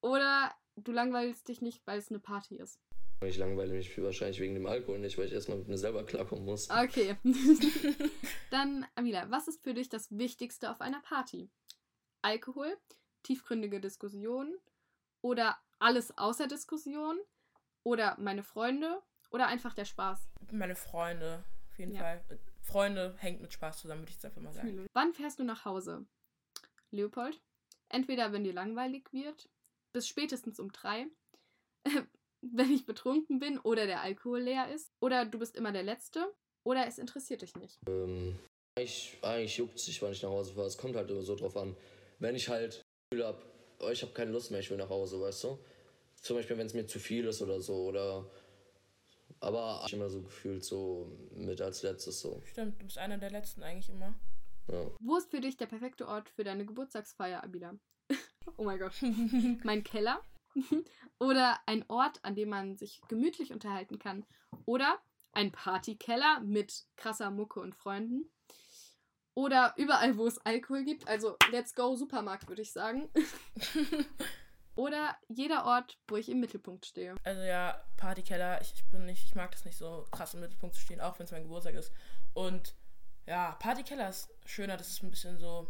[0.00, 2.80] Oder du langweilst dich nicht, weil es eine Party ist?
[3.24, 6.44] Ich langweile mich wahrscheinlich wegen dem Alkohol nicht, weil ich erstmal mit mir selber klarkommen
[6.44, 6.70] muss.
[6.70, 7.16] Okay.
[8.50, 11.50] Dann, Amila, was ist für dich das Wichtigste auf einer Party?
[12.22, 12.76] Alkohol,
[13.24, 14.56] tiefgründige Diskussionen
[15.20, 17.18] oder alles außer Diskussion
[17.82, 20.28] oder meine Freunde oder einfach der Spaß?
[20.52, 22.00] Meine Freunde, auf jeden Ja.
[22.00, 22.24] Fall.
[22.62, 24.68] Freunde hängt mit Spaß zusammen, würde ich jetzt einfach mal sagen.
[24.68, 24.86] Fühle.
[24.92, 26.06] Wann fährst du nach Hause?
[26.90, 27.40] Leopold?
[27.88, 29.48] Entweder wenn dir langweilig wird,
[29.92, 31.06] bis spätestens um drei,
[32.42, 36.34] wenn ich betrunken bin oder der Alkohol leer ist, oder du bist immer der Letzte,
[36.64, 37.78] oder es interessiert dich nicht.
[37.88, 38.38] Ähm,
[38.76, 40.66] eigentlich, eigentlich juckt es sich, wann ich nach Hause fahre.
[40.66, 41.74] Es kommt halt immer so drauf an.
[42.18, 43.42] Wenn ich halt das Gefühl habe,
[43.80, 45.58] oh, ich habe keine Lust mehr, ich will nach Hause, weißt du?
[46.20, 47.74] zum Beispiel, wenn es mir zu viel ist oder so.
[47.84, 48.28] Oder
[49.40, 52.42] aber ich immer so gefühlt so mit als letztes so.
[52.46, 54.14] Stimmt, du bist einer der letzten eigentlich immer.
[54.70, 54.90] Ja.
[55.00, 57.74] Wo ist für dich der perfekte Ort für deine Geburtstagsfeier, Abila?
[58.56, 58.94] oh mein Gott.
[59.64, 60.20] mein Keller?
[61.20, 64.24] Oder ein Ort, an dem man sich gemütlich unterhalten kann?
[64.66, 64.98] Oder
[65.32, 68.30] ein Partykeller mit krasser Mucke und Freunden?
[69.34, 71.06] Oder überall, wo es Alkohol gibt.
[71.06, 73.08] Also, let's go, Supermarkt, würde ich sagen.
[74.78, 77.16] Oder jeder Ort, wo ich im Mittelpunkt stehe.
[77.24, 80.76] Also ja, Partykeller, ich, ich bin nicht, ich mag das nicht so krass im Mittelpunkt
[80.76, 81.92] zu stehen, auch wenn es mein Geburtstag ist.
[82.32, 82.76] Und
[83.26, 85.66] ja, Partykeller ist schöner, das ist ein bisschen so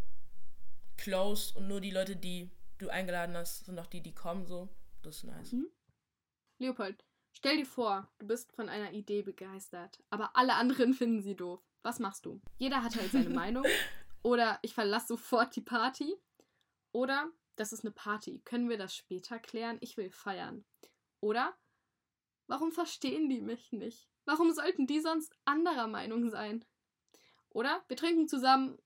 [0.99, 4.69] close und nur die Leute, die du eingeladen hast, sind auch die, die kommen so.
[5.01, 5.53] Das ist nice.
[5.53, 5.71] Mhm.
[6.59, 7.03] Leopold,
[7.33, 11.63] stell dir vor, du bist von einer Idee begeistert, aber alle anderen finden sie doof.
[11.81, 12.43] Was machst du?
[12.59, 13.65] Jeder hat halt seine Meinung.
[14.23, 16.15] Oder ich verlasse sofort die Party.
[16.93, 18.41] Oder das ist eine Party.
[18.45, 19.79] Können wir das später klären?
[19.81, 20.65] Ich will feiern.
[21.21, 21.57] Oder
[22.47, 24.09] warum verstehen die mich nicht?
[24.25, 26.65] Warum sollten die sonst anderer Meinung sein?
[27.51, 28.79] Oder wir trinken zusammen.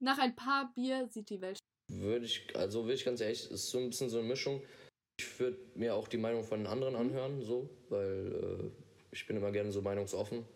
[0.00, 1.58] Nach ein paar Bier sieht die Welt.
[1.88, 4.62] Würde ich, also würde ich ganz ehrlich, es ist so ein bisschen so eine Mischung.
[5.18, 9.36] Ich würde mir auch die Meinung von den anderen anhören, so, weil äh, ich bin
[9.36, 10.46] immer gerne so meinungsoffen.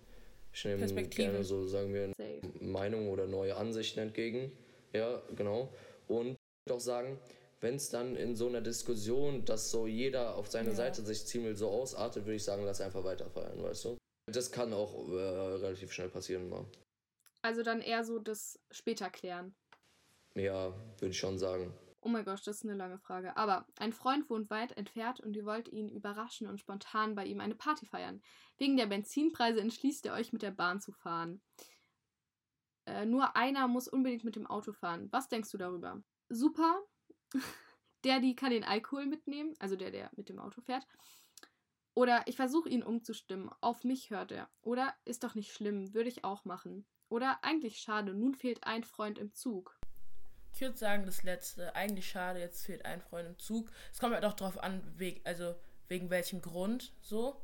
[0.53, 2.41] Ich nehme gerne so, sagen wir, Safe.
[2.61, 4.53] Meinungen oder neue Ansichten entgegen.
[4.93, 5.75] Ja, genau.
[6.07, 6.37] Und ich
[6.67, 7.19] würde auch sagen,
[7.61, 10.77] wenn es dann in so einer Diskussion, dass so jeder auf seine Ja.
[10.77, 13.99] Seite sich ziemlich so ausartet, würde ich sagen, lass einfach weiterfeiern, weißt du?
[14.27, 16.65] Das kann auch äh, relativ schnell passieren mal.
[17.43, 19.55] Also dann eher so das später klären.
[20.35, 21.73] Ja, würde ich schon sagen.
[22.01, 23.37] Oh mein Gott, das ist eine lange Frage.
[23.37, 27.41] Aber ein Freund wohnt weit entfernt und ihr wollt ihn überraschen und spontan bei ihm
[27.41, 28.23] eine Party feiern.
[28.59, 31.41] Wegen der Benzinpreise entschließt ihr euch, mit der Bahn zu fahren.
[32.87, 35.09] Äh, nur einer muss unbedingt mit dem Auto fahren.
[35.13, 36.03] Was denkst du darüber?
[36.29, 36.83] Super.
[38.05, 40.87] Der, die kann den Alkohol mitnehmen, also der, der mit dem Auto fährt.
[41.95, 43.51] Oder ich versuche ihn umzustimmen.
[43.61, 44.51] Auf mich hört er.
[44.63, 46.85] Oder ist doch nicht schlimm, würde ich auch machen.
[47.09, 49.79] Oder eigentlich schade, nun fehlt ein Freund im Zug.
[50.55, 51.75] Ich würde sagen, das letzte.
[51.75, 53.71] Eigentlich schade, jetzt fehlt ein Freund im Zug.
[53.93, 55.55] Es kommt halt auch drauf an, wegen, also
[55.89, 57.41] wegen welchem Grund so.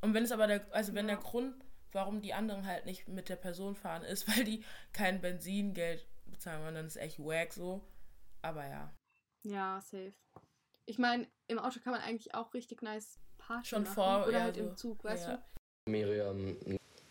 [0.00, 1.14] Und wenn es aber der, also wenn Ja.
[1.14, 1.54] der Grund,
[1.92, 6.62] warum die anderen halt nicht mit der Person fahren, ist, weil die kein Benzingeld bezahlen
[6.62, 7.80] wollen, dann ist echt wack so.
[8.48, 8.94] Aber ja.
[9.42, 10.14] Ja, safe.
[10.86, 13.94] Ich meine, im Auto kann man eigentlich auch richtig nice Party Schon machen.
[13.94, 14.60] vor- Oder ja, halt so.
[14.62, 15.44] im Zug, weißt Ja.
[15.86, 16.56] Miriam,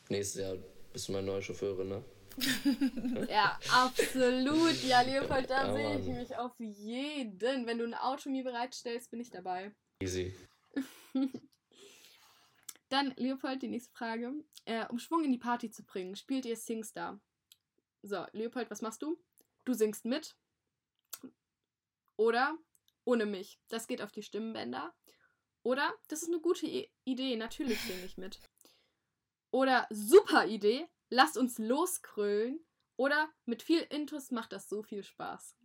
[0.09, 0.55] nächstes Jahr
[0.93, 2.03] bist du meine neue Chauffeurin, ne?
[2.37, 2.37] du?
[3.29, 4.83] Ja, absolut.
[4.83, 7.65] Ja, Leopold, da Ja, sehe ich mich auf jeden.
[7.67, 9.71] Wenn du ein Auto mir bereitstellst, bin ich dabei.
[10.01, 10.35] Easy.
[12.89, 14.33] Dann, Leopold, die nächste Frage.
[14.65, 17.19] Äh, um Schwung in die Party zu bringen, spielt ihr Singstar.
[18.01, 19.17] So, Leopold, was machst du?
[19.65, 20.35] Du singst mit.
[22.17, 22.57] Oder
[23.05, 23.59] ohne mich.
[23.69, 24.93] Das geht auf die Stimmbänder.
[25.63, 28.39] Oder das ist eine gute I Idee, natürlich singe ich mit.
[29.51, 32.59] Oder super Idee, lasst uns loskrölen.
[32.97, 35.55] Oder mit viel Intus macht das so viel Spaß.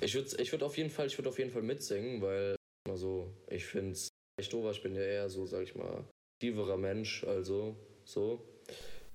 [0.00, 2.56] Ich würde ich würd auf jeden Fall, ich würde auf jeden Fall mitsingen, weil
[2.88, 4.08] also ich finde es
[4.38, 6.08] echt doof, ich bin ja eher so, sag ich mal,
[6.40, 8.42] tieferer Mensch, also so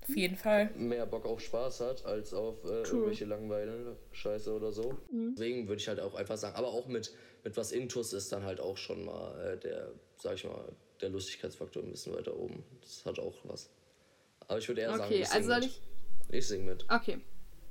[0.02, 0.70] Auf jeden Fall.
[0.76, 4.96] mehr Bock auf Spaß hat als auf äh, irgendwelche Langweilen Scheiße oder so.
[5.10, 5.34] Mhm.
[5.36, 7.12] Deswegen würde ich halt auch einfach sagen, aber auch mit
[7.44, 10.64] mit was Intus ist dann halt auch schon mal äh, der, sag ich mal,
[11.00, 12.64] der Lustigkeitsfaktor ein bisschen weiter oben.
[12.80, 13.70] Das hat auch was.
[14.48, 15.68] Aber ich würde eher sagen, Okay, ich sing also soll mit.
[15.68, 15.80] ich.
[16.30, 16.84] Ich sing mit.
[16.90, 17.20] Okay,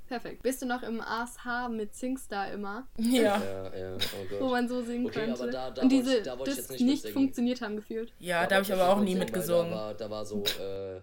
[0.07, 0.41] perfekt.
[0.43, 2.87] Bist du noch im ASH mit Singstar immer?
[2.97, 3.41] Ja.
[3.43, 4.39] Ja, ja, oh Gott.
[4.41, 5.41] wo man so singen Okay, könnte.
[5.43, 7.75] aber da- da und wollte diese ich- da ich das jetzt nicht nicht funktioniert haben
[7.75, 8.13] gefühlt.
[8.19, 9.71] Ja, da habe ich aber auch nie mitgesungen.
[9.71, 11.01] Da war, da war so, äh,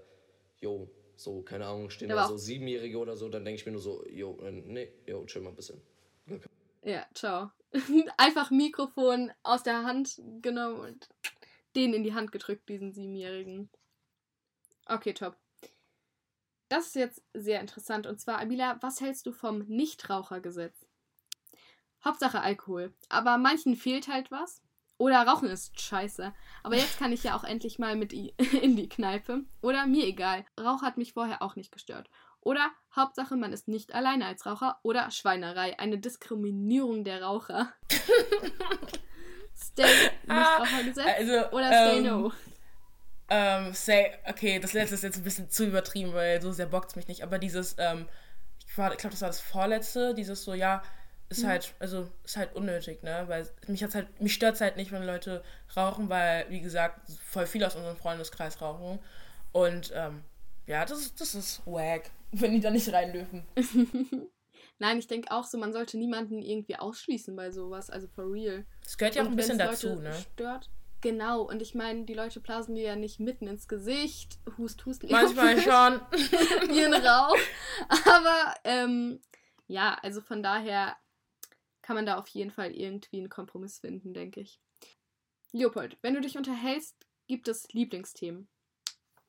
[0.60, 3.72] jo, so, keine Ahnung, stehen Da da so Siebenjährige oder so, dann denke ich mir
[3.72, 5.80] nur so, jo, äh, nee, jo, chill mal ein bisschen.
[6.82, 7.50] Ja, ciao.
[8.16, 11.08] Einfach Mikrofon aus der Hand genommen und
[11.74, 13.70] den in die Hand gedrückt, diesen Siebenjährigen.
[14.86, 15.36] Okay, top.
[16.68, 18.06] Das ist jetzt sehr interessant.
[18.06, 20.86] Und zwar, Abila, was hältst du vom Nichtrauchergesetz?
[22.04, 22.92] Hauptsache Alkohol.
[23.08, 24.62] Aber manchen fehlt halt was.
[25.04, 26.32] Oder Rauchen ist scheiße.
[26.62, 28.14] Aber jetzt kann ich ja auch endlich mal mit
[28.62, 29.42] in die Kneipe.
[29.60, 30.46] Oder mir egal.
[30.58, 32.08] Rauch hat mich vorher auch nicht gestört.
[32.40, 34.78] Oder Hauptsache, man ist nicht alleine als Raucher.
[34.82, 37.70] Oder Schweinerei, eine Diskriminierung der Raucher.
[39.54, 39.84] Stay
[40.26, 42.32] Nichtrauchergesetz Also, oder Stay ähm, No.
[43.28, 46.96] Ähm, say, okay, das letzte ist jetzt ein bisschen zu übertrieben, weil so sehr bockt
[46.96, 47.22] mich nicht.
[47.22, 48.08] Aber dieses, ähm,
[48.58, 50.82] ich glaube, das war das vorletzte, dieses so, ja,
[51.38, 51.48] ist Mhm.
[51.48, 53.24] halt, also ist halt unnötig, ne?
[53.28, 55.42] Weil mich hat's halt, mich stört's halt nicht, wenn Leute
[55.76, 58.98] rauchen, weil, wie gesagt, voll viele aus unserem Freundeskreis rauchen.
[59.52, 60.22] Und ähm,
[60.66, 63.44] ja, das, ist- das ist wack, wenn die da nicht rein dürfen.
[64.78, 68.64] Nein, ich denke auch so, man sollte niemanden irgendwie ausschließen bei sowas, also for real.
[68.82, 70.12] Das gehört ja auch Und ein bisschen dazu, Leute ne?
[70.14, 70.70] Stört.
[71.00, 74.38] Genau, und ich meine, die Leute blasen dir ja nicht mitten ins Gesicht.
[74.56, 76.00] Hust, hust, Manchmal schon.
[76.68, 77.36] wie ein Rauch.
[78.06, 79.20] Aber ähm,
[79.66, 80.96] ja, also von daher
[81.84, 84.58] kann man da auf jeden Fall irgendwie einen Kompromiss finden, denke ich.
[85.52, 88.48] Leopold, wenn du dich unterhältst, gibt es Lieblingsthemen.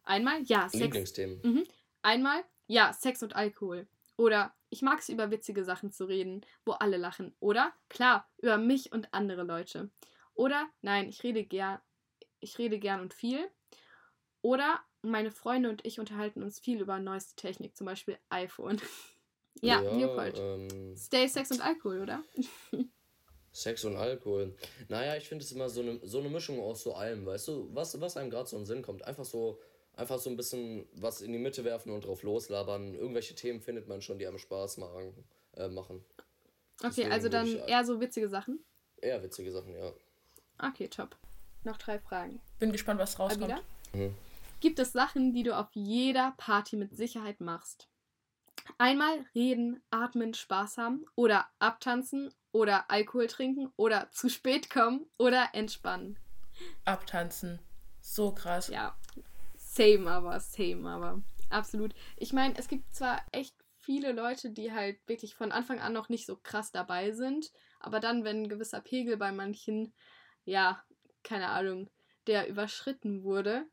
[0.03, 0.81] Einmal, ja, Sex.
[0.81, 1.41] Lieblingsthemen.
[1.43, 1.63] Mhm.
[2.01, 3.87] Einmal, ja, Sex und Alkohol.
[4.15, 7.35] Oder ich mag es, über witzige Sachen zu reden, wo alle lachen.
[7.41, 9.91] Oder, klar, über mich und andere Leute.
[10.33, 11.81] Oder, nein, ich rede gern,
[12.39, 13.51] ich rede gern und viel.
[14.41, 18.81] Oder meine Freunde und ich unterhalten uns viel über neueste Technik, zum Beispiel iPhone.
[19.61, 20.37] ja, Leopold.
[20.39, 22.23] Ähm, Stay, Sex und Alkohol, oder?
[23.51, 24.53] Sex und Alkohol.
[24.89, 27.69] Naja, ich finde es immer so eine so eine Mischung aus so allem, weißt du,
[27.73, 29.05] was, was einem gerade so in den Sinn kommt.
[29.05, 29.59] Einfach so,
[29.93, 32.93] einfach so ein bisschen was in die Mitte werfen und drauf loslabern.
[32.93, 35.13] Irgendwelche Themen findet man schon, die einem Spaß machen.
[35.53, 36.03] Äh, machen.
[36.79, 38.59] Okay, Deswegen also dann ich- eher so witzige Sachen.
[39.01, 39.93] Eher witzige Sachen, ja.
[40.59, 41.15] Okay, top.
[41.63, 42.41] Noch drei Fragen.
[42.59, 43.63] Bin gespannt, was rauskommt.
[43.93, 44.13] Mhm.
[44.59, 47.87] Gibt es Sachen, die du auf jeder Party mit Sicherheit machst?
[48.77, 55.49] Einmal reden, atmen, Spaß haben oder abtanzen oder Alkohol trinken oder zu spät kommen oder
[55.53, 56.17] entspannen.
[56.83, 57.59] Abtanzen.
[58.01, 58.67] So krass.
[58.69, 58.97] Ja,
[59.55, 61.21] same aber, same aber.
[61.49, 61.93] Absolut.
[62.17, 66.09] Ich meine, es gibt zwar echt viele Leute, die halt wirklich von Anfang an noch
[66.09, 69.93] nicht so krass dabei sind, aber dann, wenn ein gewisser Pegel bei manchen,
[70.43, 70.83] ja,
[71.23, 71.89] keine Ahnung,
[72.27, 73.65] der überschritten wurde,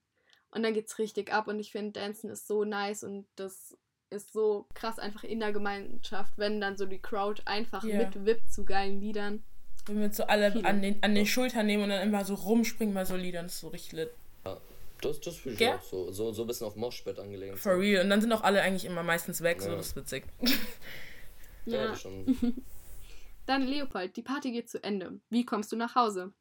[0.50, 3.76] und dann geht's richtig ab und ich finde, Dancen ist so nice und das
[4.12, 7.98] ist so krass einfach in der Gemeinschaft, wenn dann so die Crowd einfach Ja.
[7.98, 9.42] mitwippt zu geilen Liedern.
[9.86, 10.64] Wenn wir so alle Viele.
[10.64, 13.54] an den, an den Schultern nehmen und dann immer so rumspringen bei so Liedern, das
[13.54, 14.10] ist so richtig lit.
[15.00, 15.74] Das, das fühle ich Gell?
[15.74, 16.12] auch so.
[16.12, 17.58] So, so ein bisschen auf Moshpit angelegt.
[17.58, 18.04] For real.
[18.04, 19.74] Und dann sind auch alle eigentlich immer meistens weg, so Ja.
[19.76, 20.24] das ist witzig.
[21.66, 21.86] Ja, Ja.
[21.88, 22.26] das schon.
[23.46, 25.18] Dann Leopold, die Party geht zu Ende.
[25.30, 26.32] Wie kommst du nach Hause?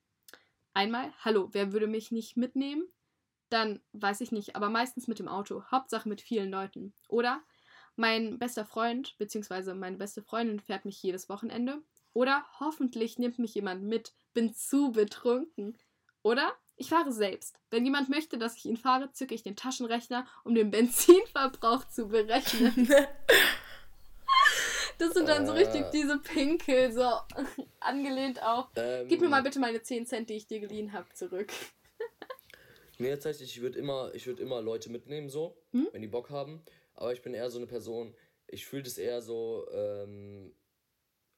[0.74, 2.84] Einmal, hallo, wer würde mich nicht mitnehmen?
[3.49, 5.63] Dann weiß ich nicht, aber meistens mit dem Auto.
[5.72, 6.93] Hauptsache mit vielen Leuten.
[7.07, 7.41] Oder
[7.96, 9.74] mein bester Freund bzw.
[9.74, 11.82] meine beste Freundin fährt mich jedes Wochenende.
[12.14, 15.78] Oder hoffentlich nimmt mich jemand mit, bin zu betrunken.
[16.24, 17.58] Oder ich fahre selbst.
[17.70, 22.08] Wenn jemand möchte, dass ich ihn fahre, zücke ich den Taschenrechner, um den Benzinverbrauch zu
[22.08, 22.89] berechnen.
[24.98, 25.89] Das sind dann so richtig Ah.
[25.92, 27.02] diese Pinkel, so
[27.80, 28.68] angelehnt auf.
[28.76, 31.52] Ähm, Gib mir mal bitte meine 10 Cent, die ich dir geliehen habe, zurück.
[33.00, 35.88] Nee, tatsächlich, ich würde immer, ich würd immer Leute mitnehmen, so, Hm?
[35.92, 36.62] wenn die Bock haben.
[37.02, 38.14] Aber ich bin eher so eine Person,
[38.45, 40.54] ich fühle das eher so, ähm,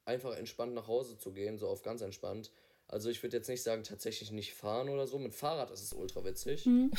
[0.04, 2.52] einfach entspannt nach Hause zu gehen, so auf ganz entspannt.
[2.88, 5.18] Also ich würde jetzt nicht sagen, tatsächlich nicht fahren oder so.
[5.18, 6.66] Mit Fahrrad ist es ultra witzig.
[6.66, 6.92] Hm?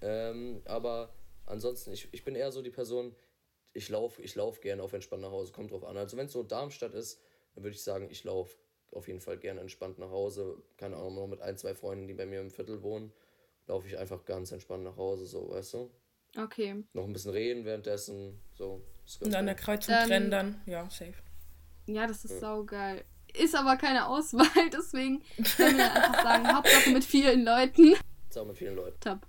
[0.00, 1.12] Ähm, aber
[1.46, 3.14] ansonsten, ich, ich bin eher so die Person,
[3.72, 5.96] ich laufe ich lauf gerne auf entspannt nach Hause, kommt drauf an.
[5.96, 7.20] Also wenn es so Darmstadt ist,
[7.54, 8.56] dann würde ich sagen, ich laufe
[8.92, 10.62] auf jeden Fall gerne entspannt nach Hause.
[10.76, 13.12] Keine Ahnung, noch mit ein, zwei Freunden, die bei mir im Viertel wohnen,
[13.66, 15.90] laufe ich einfach ganz entspannt nach Hause, so, weißt du?
[16.36, 16.84] Okay.
[16.92, 18.82] Noch ein bisschen reden währenddessen, so.
[19.20, 19.54] Und an der.
[19.54, 20.62] Kreuzung Dann- trennen dann.
[20.66, 21.14] Ja, safe.
[21.86, 22.38] Ja, das ist Ja.
[22.40, 23.04] saugeil.
[23.34, 25.22] Ist aber keine Auswahl, deswegen
[25.56, 27.94] können wir einfach sagen, Hauptsache mit vielen Leuten.
[28.36, 28.98] Auch mit vielen Leuten.
[29.00, 29.26] Top.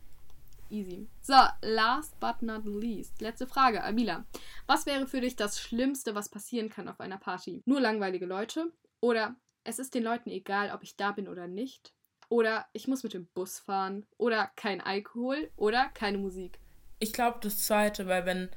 [0.69, 1.07] Easy.
[1.21, 3.21] So, last but not least.
[3.21, 4.25] Letzte Frage, Amila.
[4.65, 7.61] Was wäre für dich das Schlimmste, was passieren kann auf einer Party?
[7.65, 8.71] Nur langweilige Leute?
[9.01, 11.93] Oder es ist den Leuten egal, ob ich da bin oder nicht?
[12.29, 14.05] Oder ich muss mit dem Bus fahren?
[14.17, 15.51] Oder kein Alkohol?
[15.57, 16.59] Oder keine Musik?
[17.03, 18.49] Ich glaube das zweite, weil wenn,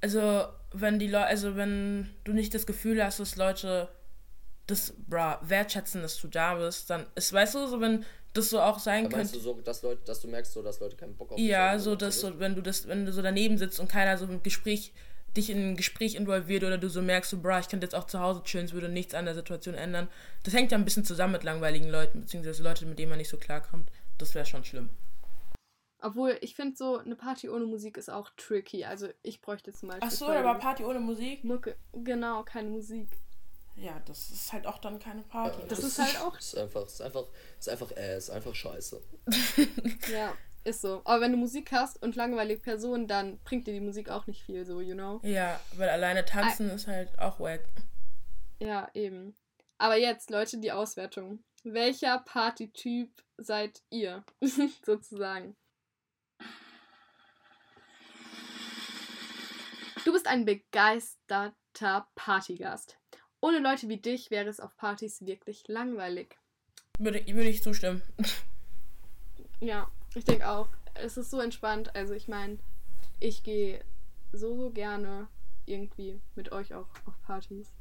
[0.00, 3.88] also wenn die Leute, also wenn du nicht das Gefühl hast, dass Leute
[4.66, 8.60] das, bra, wertschätzen, dass du da bist, dann ist, weißt du, so wenn das so
[8.60, 9.46] auch sein Aber meinst könnte.
[9.46, 11.72] du so, dass Leute, dass du merkst, so, dass Leute keinen Bock auf dich Ja,
[11.72, 14.24] haben so dass so, wenn du das, wenn du so daneben sitzt und keiner so
[14.24, 14.92] im Gespräch
[15.36, 18.06] dich in ein Gespräch involviert oder du so merkst, so, bra, ich könnte jetzt auch
[18.06, 20.08] zu Hause chillen, es würde nichts an der Situation ändern.
[20.44, 23.28] Das hängt ja ein bisschen zusammen mit langweiligen Leuten, beziehungsweise Leute, mit denen man nicht
[23.28, 23.90] so klarkommt.
[24.16, 24.88] Das wäre schon schlimm.
[26.06, 28.84] Obwohl, ich finde so, eine Party ohne Musik ist auch tricky.
[28.84, 30.06] Also ich bräuchte zum Beispiel.
[30.06, 31.42] Ach so, voll da war die Party ohne Musik?
[31.42, 31.76] Mucke.
[31.92, 33.08] Genau, keine Musik.
[33.74, 35.58] Ja, das ist halt auch dann keine Party.
[35.60, 36.38] Ja, Das ist halt auch.
[36.38, 37.24] Ist einfach, ist einfach,
[37.58, 39.02] ist einfach Ass, einfach scheiße.
[40.12, 40.32] Ja,
[40.62, 41.02] ist so.
[41.04, 44.44] Aber wenn du Musik hast und langweilige Personen, dann bringt dir die Musik auch nicht
[44.44, 45.18] viel, so, you know?
[45.24, 47.64] Ja, weil alleine tanzen ist halt auch wack.
[48.60, 49.34] Ja, eben.
[49.78, 51.42] Aber jetzt, Leute, die Auswertung.
[51.64, 54.24] Welcher Partytyp seid ihr?
[54.86, 55.56] Sozusagen.
[60.06, 62.96] Du bist ein begeisterter Partygast.
[63.40, 66.38] Ohne Leute wie dich wäre es auf Partys wirklich langweilig.
[67.00, 68.02] Würde, würde ich zustimmen.
[69.58, 70.68] Ja, ich denke auch.
[70.94, 71.96] Es ist so entspannt.
[71.96, 72.58] Also ich meine,
[73.18, 73.84] ich gehe
[74.32, 75.26] so, so gerne
[75.64, 77.72] irgendwie mit euch auch auf Partys.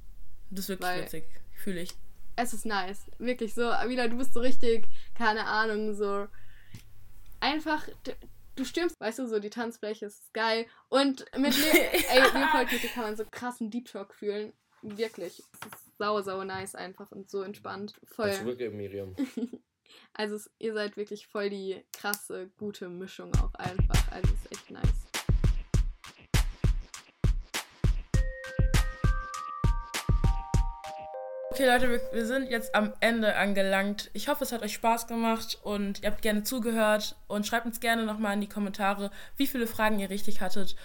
[0.50, 1.26] Das ist wirklich Weil- witzig.
[1.54, 1.92] Fühle ich.
[2.38, 3.06] Es ist nice.
[3.20, 3.62] Wirklich so.
[3.62, 6.28] Wieder, du bist so richtig, keine Ahnung, so.
[7.40, 7.88] Einfach,
[8.56, 10.66] du, stürmst, weißt du, so die Tanzfläche ist geil.
[10.90, 11.72] Und mit Le
[12.10, 14.54] ey, Leopold mit dir kann man so krassen Deep Talk fühlen.
[14.82, 15.40] Wirklich.
[15.40, 17.94] Es ist sau, sau nice einfach und so entspannt.
[18.04, 18.34] Voll.
[18.34, 19.16] Zurückgeben, Miriam.
[20.14, 24.12] Also es, ihr seid wirklich voll die krasse, gute Mischung auch einfach.
[24.12, 25.05] Also es ist echt nice.
[31.56, 34.10] Okay, Leute, wir, wir sind jetzt am Ende angelangt.
[34.12, 37.16] Ich hoffe, es hat euch Spaß gemacht und ihr habt gerne zugehört.
[37.30, 40.76] Und schreibt uns gerne nochmal in die Kommentare, wie viele Fragen ihr richtig hattet.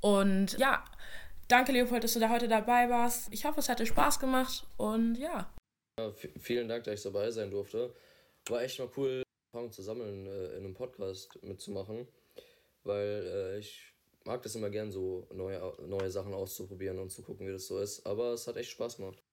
[0.00, 0.84] Und ja,
[1.48, 3.26] danke, Leopold, dass du da heute dabei warst.
[3.32, 4.64] Ich hoffe, es hat dir Spaß gemacht.
[4.76, 5.52] Und ja,
[5.98, 7.92] Ja, vielen Dank, dass ich dabei sein durfte.
[8.48, 12.06] War echt mal cool, Erfahrungen zu sammeln, äh, in einem Podcast mitzumachen.
[12.84, 13.92] Weil äh, ich
[14.24, 17.80] mag das immer gern, so neue, neue Sachen auszuprobieren und zu gucken, wie das so
[17.80, 18.06] ist.
[18.06, 19.23] Aber es hat echt Spaß gemacht.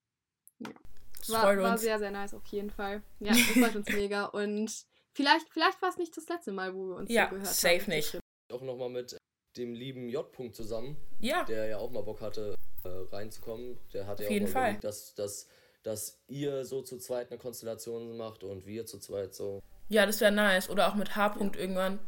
[1.20, 1.82] Das War, war uns.
[1.82, 3.02] sehr, sehr nice auf jeden Fall.
[3.20, 4.26] Ja, das freut uns mega.
[4.26, 4.72] Und
[5.14, 7.82] vielleicht, vielleicht war es nicht das letzte Mal, wo wir uns Ja, so gehört safe
[7.82, 7.90] haben.
[7.92, 8.18] nicht.
[8.52, 9.18] Auch nochmal mit
[9.58, 13.78] dem lieben J-Punkt zusammen, Ja, der ja auch mal Bock hatte, äh, reinzukommen.
[13.94, 14.64] Der hatte Auf ja jeden auch mal Fall.
[14.70, 15.48] überlegt, dass, dass,
[15.84, 19.62] dass ihr so zu zweit eine Konstellation macht und wir zu zweit so.
[19.90, 20.70] ja, das wäre nice.
[20.70, 22.00] Oder auch mit H-Punkt irgendwann.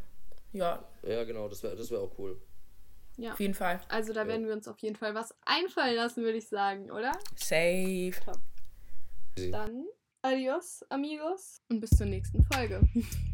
[0.54, 2.40] Ja, Ja, genau, das wäre das wär auch cool.
[3.18, 3.34] Ja.
[3.34, 3.80] auf jeden Fall.
[3.90, 7.12] Also da werden wir uns auf jeden Fall was einfallen lassen, würde ich sagen, oder?
[7.36, 8.14] Safe.
[9.38, 9.52] Easy.
[9.52, 9.86] Dann
[10.22, 11.62] adios, amigos.
[11.70, 12.82] Und bis zur nächsten Folge.